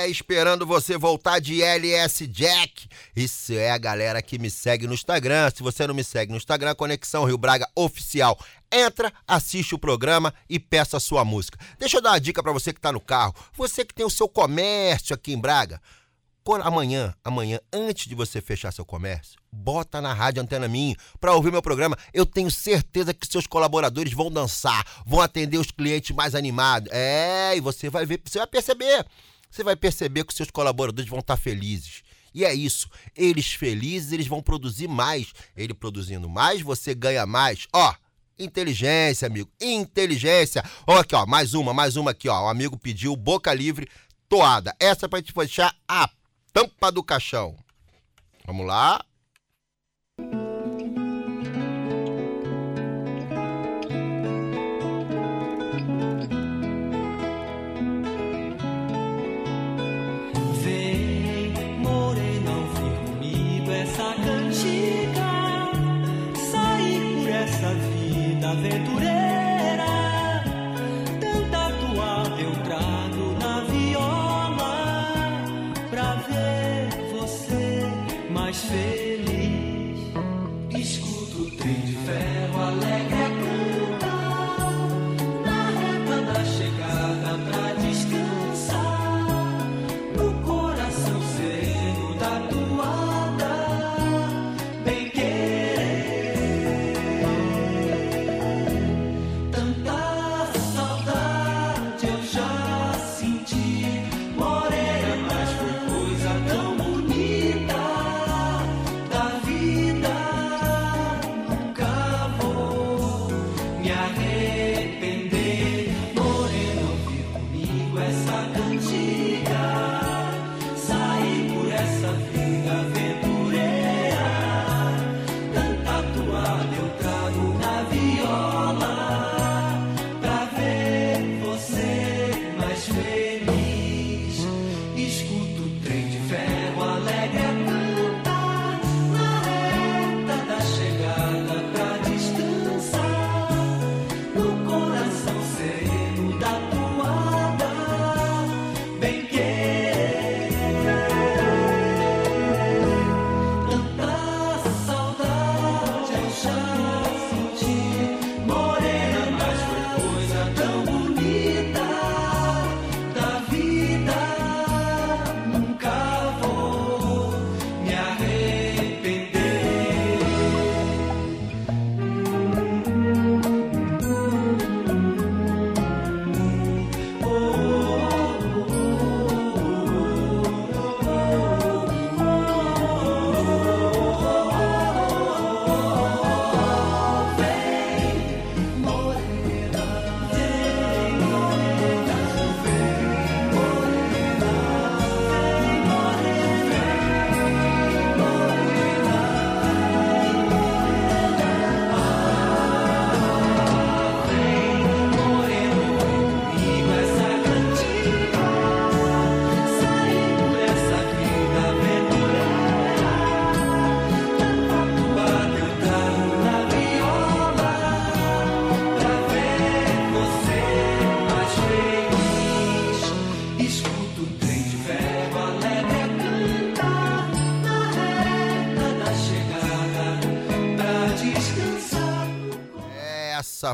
Esperando 0.06 0.66
você 0.66 0.98
voltar 0.98 1.40
de 1.40 1.62
LS 1.62 2.26
Jack. 2.26 2.88
Isso 3.14 3.52
é 3.52 3.70
a 3.70 3.78
galera 3.78 4.20
que 4.20 4.38
me 4.38 4.50
segue 4.50 4.86
no 4.86 4.94
Instagram. 4.94 5.50
Se 5.54 5.62
você 5.62 5.86
não 5.86 5.94
me 5.94 6.04
segue 6.04 6.32
no 6.32 6.36
Instagram, 6.36 6.74
Conexão 6.74 7.24
Rio 7.24 7.38
Braga 7.38 7.68
Oficial. 7.74 8.38
Entra, 8.70 9.12
assiste 9.26 9.74
o 9.74 9.78
programa 9.78 10.34
e 10.48 10.58
peça 10.58 10.96
a 10.96 11.00
sua 11.00 11.24
música. 11.24 11.58
Deixa 11.78 11.96
eu 11.96 12.02
dar 12.02 12.10
uma 12.10 12.20
dica 12.20 12.42
pra 12.42 12.52
você 12.52 12.72
que 12.72 12.80
tá 12.80 12.92
no 12.92 13.00
carro. 13.00 13.34
Você 13.54 13.84
que 13.84 13.94
tem 13.94 14.04
o 14.04 14.10
seu 14.10 14.28
comércio 14.28 15.14
aqui 15.14 15.32
em 15.32 15.40
Braga. 15.40 15.80
Amanhã, 16.62 17.14
amanhã, 17.24 17.58
antes 17.72 18.06
de 18.06 18.14
você 18.14 18.38
fechar 18.38 18.70
seu 18.70 18.84
comércio, 18.84 19.40
bota 19.50 19.98
na 20.02 20.12
Rádio 20.12 20.42
Antena 20.42 20.68
Minho 20.68 20.94
para 21.18 21.32
ouvir 21.32 21.50
meu 21.50 21.62
programa. 21.62 21.96
Eu 22.12 22.26
tenho 22.26 22.50
certeza 22.50 23.14
que 23.14 23.26
seus 23.26 23.46
colaboradores 23.46 24.12
vão 24.12 24.30
dançar, 24.30 24.84
vão 25.06 25.22
atender 25.22 25.56
os 25.56 25.70
clientes 25.70 26.14
mais 26.14 26.34
animados. 26.34 26.90
É, 26.92 27.56
e 27.56 27.60
você 27.60 27.88
vai 27.88 28.04
ver, 28.04 28.20
você 28.22 28.38
vai 28.38 28.46
perceber. 28.46 29.06
Você 29.54 29.62
vai 29.62 29.76
perceber 29.76 30.24
que 30.24 30.34
seus 30.34 30.50
colaboradores 30.50 31.08
vão 31.08 31.20
estar 31.20 31.36
felizes. 31.36 32.02
E 32.34 32.44
é 32.44 32.52
isso. 32.52 32.88
Eles 33.14 33.52
felizes, 33.52 34.10
eles 34.10 34.26
vão 34.26 34.42
produzir 34.42 34.88
mais. 34.88 35.32
Ele 35.56 35.72
produzindo 35.72 36.28
mais, 36.28 36.60
você 36.60 36.92
ganha 36.92 37.24
mais. 37.24 37.68
Ó, 37.72 37.94
inteligência, 38.36 39.26
amigo. 39.26 39.48
Inteligência. 39.60 40.64
Ó, 40.84 40.98
aqui, 40.98 41.14
ó, 41.14 41.24
mais 41.24 41.54
uma, 41.54 41.72
mais 41.72 41.94
uma 41.94 42.10
aqui, 42.10 42.28
ó. 42.28 42.46
O 42.46 42.48
amigo 42.48 42.76
pediu 42.76 43.14
boca 43.14 43.54
livre, 43.54 43.88
toada. 44.28 44.74
Essa 44.80 45.06
é 45.06 45.08
pra 45.08 45.20
gente 45.20 45.32
fechar 45.32 45.72
a 45.86 46.10
tampa 46.52 46.90
do 46.90 47.04
caixão. 47.04 47.56
Vamos 48.44 48.66
lá. 48.66 49.04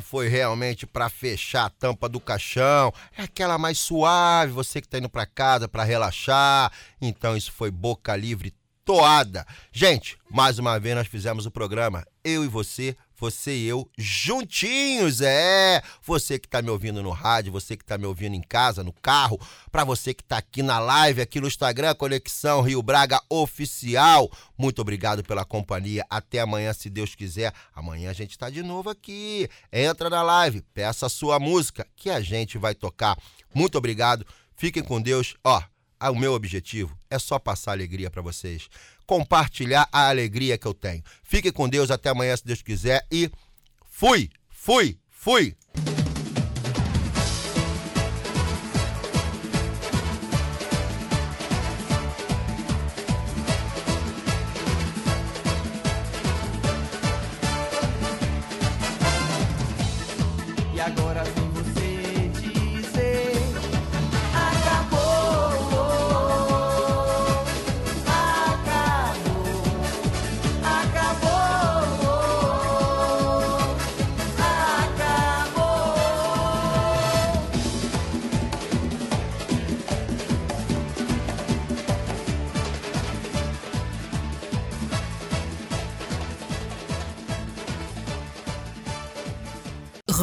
Foi 0.00 0.28
realmente 0.28 0.86
pra 0.86 1.08
fechar 1.08 1.66
a 1.66 1.70
tampa 1.70 2.08
do 2.08 2.20
caixão. 2.20 2.92
É 3.16 3.22
aquela 3.22 3.58
mais 3.58 3.78
suave, 3.78 4.52
você 4.52 4.80
que 4.80 4.88
tá 4.88 4.98
indo 4.98 5.08
pra 5.08 5.26
casa 5.26 5.68
pra 5.68 5.84
relaxar. 5.84 6.72
Então 7.00 7.36
isso 7.36 7.52
foi 7.52 7.70
boca 7.70 8.16
livre 8.16 8.54
toada. 8.84 9.46
Gente, 9.72 10.18
mais 10.30 10.58
uma 10.58 10.78
vez 10.78 10.96
nós 10.96 11.06
fizemos 11.06 11.46
o 11.46 11.50
programa 11.50 12.04
eu 12.24 12.44
e 12.44 12.48
você, 12.48 12.96
você 13.20 13.54
e 13.54 13.66
eu 13.66 13.88
juntinhos, 13.98 15.20
é. 15.20 15.82
Você 16.02 16.38
que 16.38 16.48
tá 16.48 16.62
me 16.62 16.70
ouvindo 16.70 17.02
no 17.02 17.10
rádio, 17.10 17.52
você 17.52 17.76
que 17.76 17.84
tá 17.84 17.98
me 17.98 18.06
ouvindo 18.06 18.34
em 18.34 18.40
casa, 18.40 18.82
no 18.82 18.92
carro, 18.92 19.38
pra 19.70 19.84
você 19.84 20.14
que 20.14 20.24
tá 20.24 20.38
aqui 20.38 20.62
na 20.62 20.78
live, 20.78 21.20
aqui 21.20 21.40
no 21.40 21.46
Instagram, 21.46 21.94
Conexão 21.94 22.62
Rio 22.62 22.82
Braga 22.82 23.20
Oficial. 23.28 24.30
Muito 24.56 24.80
obrigado 24.80 25.22
pela 25.22 25.44
companhia. 25.44 26.04
Até 26.08 26.40
amanhã, 26.40 26.72
se 26.72 26.88
Deus 26.88 27.14
quiser. 27.14 27.52
Amanhã 27.74 28.10
a 28.10 28.14
gente 28.14 28.38
tá 28.38 28.48
de 28.48 28.62
novo 28.62 28.88
aqui. 28.88 29.48
Entra 29.70 30.08
na 30.08 30.22
live, 30.22 30.62
peça 30.72 31.06
a 31.06 31.10
sua 31.10 31.38
música 31.38 31.86
que 31.94 32.08
a 32.08 32.20
gente 32.20 32.56
vai 32.56 32.74
tocar. 32.74 33.18
Muito 33.54 33.76
obrigado. 33.76 34.26
Fiquem 34.56 34.82
com 34.82 35.00
Deus. 35.00 35.34
Ó, 35.44 35.62
ah, 35.98 36.10
o 36.10 36.16
meu 36.16 36.32
objetivo 36.32 36.98
é 37.10 37.18
só 37.18 37.38
passar 37.38 37.72
alegria 37.72 38.10
pra 38.10 38.22
vocês. 38.22 38.70
Compartilhar 39.10 39.88
a 39.90 40.08
alegria 40.08 40.56
que 40.56 40.68
eu 40.68 40.72
tenho. 40.72 41.02
Fiquem 41.24 41.50
com 41.50 41.68
Deus 41.68 41.90
até 41.90 42.10
amanhã, 42.10 42.36
se 42.36 42.46
Deus 42.46 42.62
quiser. 42.62 43.04
E 43.10 43.28
fui, 43.90 44.30
fui, 44.48 45.00
fui. 45.10 45.56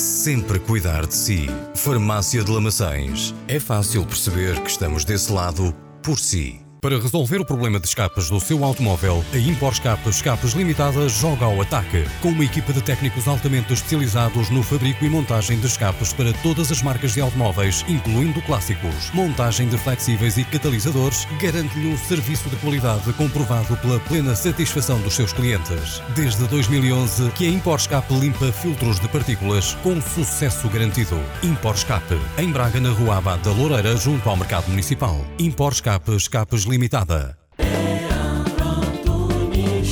sempre 0.00 0.58
cuidar 0.58 1.06
de 1.06 1.14
si. 1.14 1.46
Farmácia 1.74 2.42
de 2.44 2.50
Lamaçães. 2.50 3.34
É 3.48 3.58
fácil 3.58 4.04
perceber 4.04 4.60
que 4.62 4.70
estamos 4.70 5.04
desse 5.04 5.32
lado 5.32 5.74
por 6.02 6.18
si. 6.18 6.65
Para 6.80 6.98
resolver 7.00 7.40
o 7.40 7.44
problema 7.44 7.80
de 7.80 7.86
escapes 7.86 8.28
do 8.28 8.38
seu 8.38 8.62
automóvel, 8.62 9.24
a 9.32 9.38
Impor 9.38 9.72
Escape 9.72 10.08
Escapes 10.08 10.52
Limitada 10.52 11.08
joga 11.08 11.46
ao 11.46 11.60
ataque. 11.60 12.04
Com 12.20 12.28
uma 12.28 12.44
equipa 12.44 12.72
de 12.72 12.82
técnicos 12.82 13.26
altamente 13.26 13.72
especializados 13.72 14.50
no 14.50 14.62
fabrico 14.62 15.04
e 15.04 15.08
montagem 15.08 15.58
de 15.58 15.66
escapes 15.66 16.12
para 16.12 16.32
todas 16.34 16.70
as 16.70 16.82
marcas 16.82 17.14
de 17.14 17.20
automóveis, 17.20 17.84
incluindo 17.88 18.42
clássicos. 18.42 19.10
Montagem 19.14 19.68
de 19.68 19.78
flexíveis 19.78 20.36
e 20.36 20.44
catalisadores 20.44 21.26
garante-lhe 21.40 21.88
um 21.88 21.96
serviço 21.96 22.48
de 22.50 22.56
qualidade 22.56 23.10
comprovado 23.14 23.76
pela 23.78 23.98
plena 24.00 24.36
satisfação 24.36 25.00
dos 25.00 25.14
seus 25.14 25.32
clientes. 25.32 26.02
Desde 26.14 26.46
2011 26.46 27.30
que 27.30 27.46
a 27.46 27.50
Impor 27.50 27.78
Escape 27.78 28.12
limpa 28.14 28.52
filtros 28.52 29.00
de 29.00 29.08
partículas 29.08 29.74
com 29.82 30.00
sucesso 30.00 30.68
garantido. 30.68 31.18
Impor 31.42 31.74
Escape, 31.74 32.18
em 32.38 32.52
Braga, 32.52 32.80
na 32.80 32.90
Rua 32.90 33.16
Abad 33.16 33.42
da 33.42 33.50
Loureira, 33.50 33.96
junto 33.96 34.28
ao 34.28 34.36
Mercado 34.36 34.68
Municipal. 34.68 35.24
Impor 35.38 35.72
Escape 35.72 36.14
Escapes 36.14 36.65
Limitada. 36.66 37.36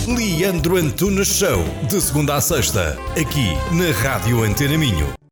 Leandro 0.07 0.77
Antunes 0.77 1.29
Show, 1.29 1.65
de 1.89 2.01
segunda 2.01 2.35
a 2.35 2.41
sexta, 2.41 2.99
aqui 3.13 3.55
na 3.73 3.91
Rádio 4.03 4.43
Antena 4.43 4.77
Minho. 4.77 5.24